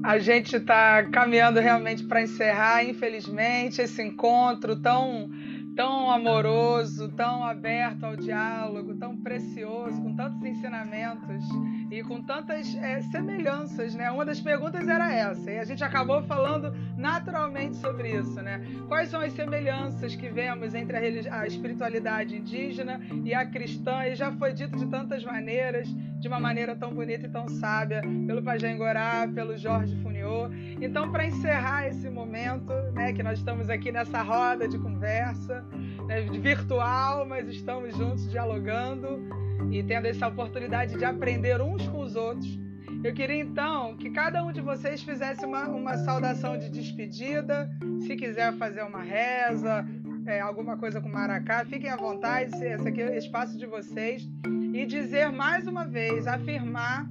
[0.03, 5.29] a gente está caminhando realmente para encerrar, infelizmente, esse encontro tão
[5.75, 11.45] tão amoroso, tão aberto ao diálogo, tão precioso, com tantos ensinamentos
[11.89, 14.11] e com tantas é, semelhanças, né?
[14.11, 18.61] Uma das perguntas era essa, e a gente acabou falando naturalmente sobre isso, né?
[18.87, 24.05] Quais são as semelhanças que vemos entre a, a espiritualidade indígena e a cristã?
[24.05, 25.87] E já foi dito de tantas maneiras,
[26.19, 30.49] de uma maneira tão bonita e tão sábia, pelo Pajé Engorá, pelo Jorge Funiô.
[30.81, 35.65] Então, para encerrar esse momento, né, que nós estamos aqui nessa roda de conversa,
[36.05, 39.25] né, virtual, mas estamos juntos dialogando
[39.71, 42.59] e tendo essa oportunidade de aprender uns com os outros.
[43.03, 47.69] Eu queria então que cada um de vocês fizesse uma, uma saudação de despedida.
[48.01, 49.85] Se quiser fazer uma reza,
[50.25, 54.27] é, alguma coisa com maracá, fiquem à vontade, esse aqui é o espaço de vocês.
[54.73, 57.09] E dizer mais uma vez, afirmar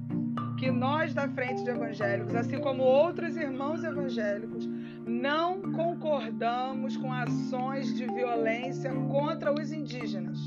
[0.57, 4.69] que nós da Frente de Evangélicos, assim como outros irmãos evangélicos,
[5.07, 10.37] não concordamos com ações de violência contra os indígenas.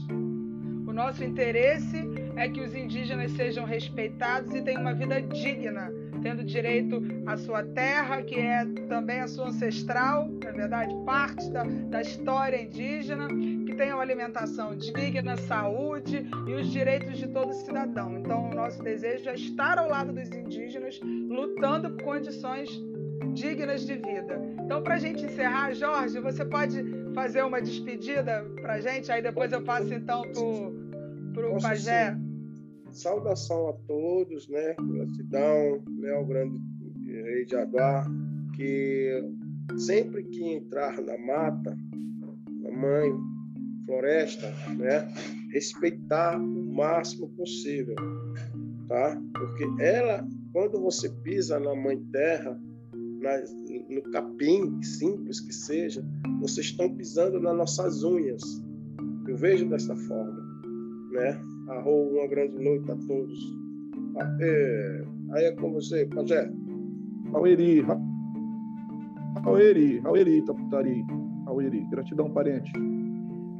[0.87, 2.07] O nosso interesse
[2.43, 5.93] é que os indígenas sejam respeitados e tenham uma vida digna,
[6.23, 11.49] tendo direito à sua terra, que é também a sua ancestral, na é verdade, parte
[11.51, 18.19] da, da história indígena, que tenham alimentação digna, saúde e os direitos de todo cidadão.
[18.19, 22.69] Então, o nosso desejo é estar ao lado dos indígenas, lutando por condições
[23.35, 24.43] dignas de vida.
[24.65, 29.13] Então, para a gente encerrar, Jorge, você pode fazer uma despedida para a gente?
[29.13, 30.23] Aí depois eu passo então
[31.33, 32.15] para o Pajé.
[32.15, 32.32] Sim.
[32.93, 34.75] Saudação a todos, né?
[34.79, 36.61] Gratidão né, ao grande
[37.07, 38.07] rei de Aguar,
[38.55, 39.23] que
[39.79, 41.77] sempre que entrar na mata,
[42.63, 43.11] na mãe,
[43.85, 45.09] floresta, né?
[45.53, 47.95] Respeitar o máximo possível,
[48.89, 49.21] tá?
[49.33, 52.59] Porque ela, quando você pisa na mãe terra,
[53.89, 56.05] no capim, simples que seja,
[56.41, 58.43] vocês estão pisando nas nossas unhas.
[59.27, 60.43] Eu vejo dessa forma,
[61.13, 61.52] né?
[61.73, 63.39] Arro, uma grande noite a todos.
[65.33, 66.51] Aí é com você, Pajé.
[67.33, 67.85] Aueri,
[69.45, 71.05] Aueri, Aueri, Taputari,
[71.47, 71.87] Aueri.
[71.91, 72.71] Gratidão, parente.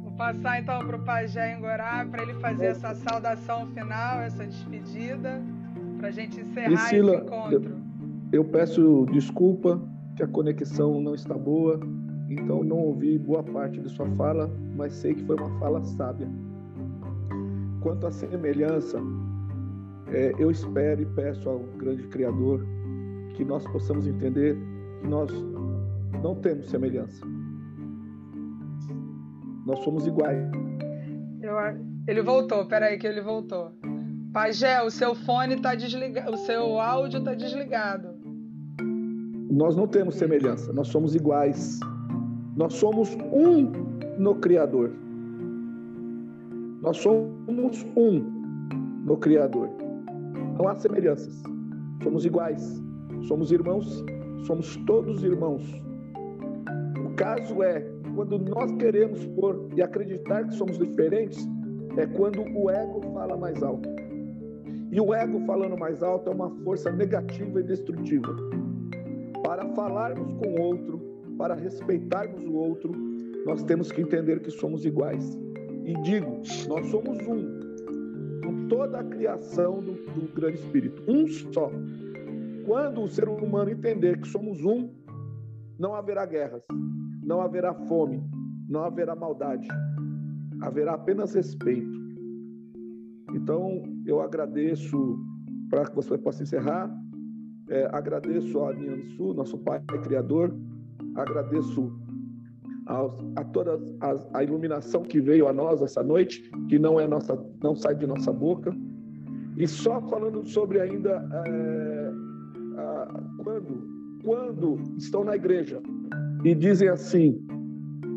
[0.03, 5.41] Vou passar então para o Pajé Engorá para ele fazer essa saudação final, essa despedida,
[5.97, 7.81] para a gente encerrar Priscila, esse encontro.
[8.31, 9.81] Eu peço desculpa
[10.15, 11.79] que a conexão não está boa,
[12.29, 16.27] então não ouvi boa parte de sua fala, mas sei que foi uma fala sábia.
[17.83, 18.97] Quanto à semelhança,
[20.07, 22.65] é, eu espero e peço ao grande Criador
[23.35, 24.57] que nós possamos entender
[25.01, 25.29] que nós
[26.23, 27.25] não temos semelhança.
[29.65, 30.49] Nós somos iguais.
[31.41, 31.57] Eu,
[32.07, 33.73] ele voltou, peraí que ele voltou.
[34.31, 38.15] Pajé, o seu fone está desligado, o seu áudio está desligado.
[39.51, 41.81] Nós não temos semelhança, nós somos iguais.
[42.55, 43.71] Nós somos um
[44.17, 45.02] no Criador.
[46.83, 48.19] Nós somos um
[49.05, 49.69] no Criador.
[50.57, 51.41] Não há semelhanças.
[52.03, 52.83] Somos iguais.
[53.27, 54.05] Somos irmãos.
[54.45, 55.63] Somos todos irmãos.
[57.05, 57.81] O caso é,
[58.13, 61.47] quando nós queremos pôr e acreditar que somos diferentes,
[61.97, 63.89] é quando o ego fala mais alto.
[64.91, 68.35] E o ego falando mais alto é uma força negativa e destrutiva
[69.43, 70.99] para falarmos com o outro,
[71.37, 72.91] para respeitarmos o outro,
[73.45, 75.37] nós temos que entender que somos iguais.
[75.85, 77.59] E digo, nós somos um,
[78.43, 81.71] com toda a criação do, do grande Espírito, um só.
[82.65, 84.89] Quando o ser humano entender que somos um,
[85.77, 86.63] não haverá guerras,
[87.23, 88.23] não haverá fome,
[88.69, 89.67] não haverá maldade,
[90.61, 92.01] haverá apenas respeito.
[93.33, 95.17] Então, eu agradeço
[95.69, 96.89] para que você possa encerrar
[97.69, 100.53] é, agradeço a Niansu, nosso pai criador,
[101.15, 101.91] agradeço
[102.87, 107.07] aos, a toda a, a, iluminação que veio a nós essa noite, que não é
[107.07, 108.75] nossa, não sai de nossa boca.
[109.57, 112.11] E só falando sobre ainda é,
[112.77, 115.81] a, quando, quando estão na igreja
[116.43, 117.45] e dizem assim,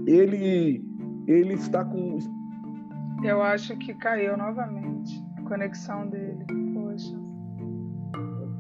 [0.06, 0.82] ele,
[1.26, 2.18] ele está com.
[3.24, 6.44] Eu acho que caiu novamente a conexão dele.
[6.74, 7.14] Poxa.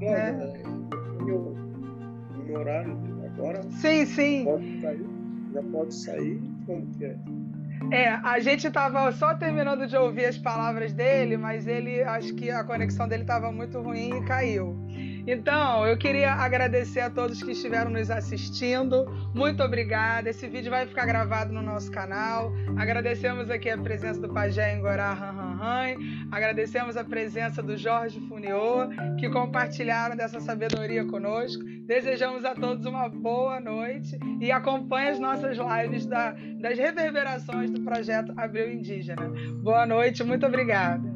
[0.02, 0.32] É
[1.24, 1.56] meu,
[2.44, 3.62] meu horário agora.
[3.70, 4.44] Sim, sim.
[4.44, 5.15] Pode sair,
[5.62, 6.40] pode sair.
[6.66, 7.16] Como que é?
[7.90, 12.50] É, a gente estava só terminando de ouvir as palavras dele, mas ele acho que
[12.50, 14.76] a conexão dele estava muito ruim e caiu.
[15.26, 19.06] Então, eu queria agradecer a todos que estiveram nos assistindo.
[19.34, 20.30] Muito obrigada.
[20.30, 22.52] Esse vídeo vai ficar gravado no nosso canal.
[22.76, 25.96] Agradecemos aqui a presença do Pajé Engorá Han
[26.30, 28.88] Agradecemos a presença do Jorge Funiô,
[29.18, 31.64] que compartilharam dessa sabedoria conosco.
[31.86, 37.80] Desejamos a todos uma boa noite e acompanhe as nossas lives da, das reverberações do
[37.80, 39.28] projeto Abril Indígena.
[39.60, 41.15] Boa noite, muito obrigada.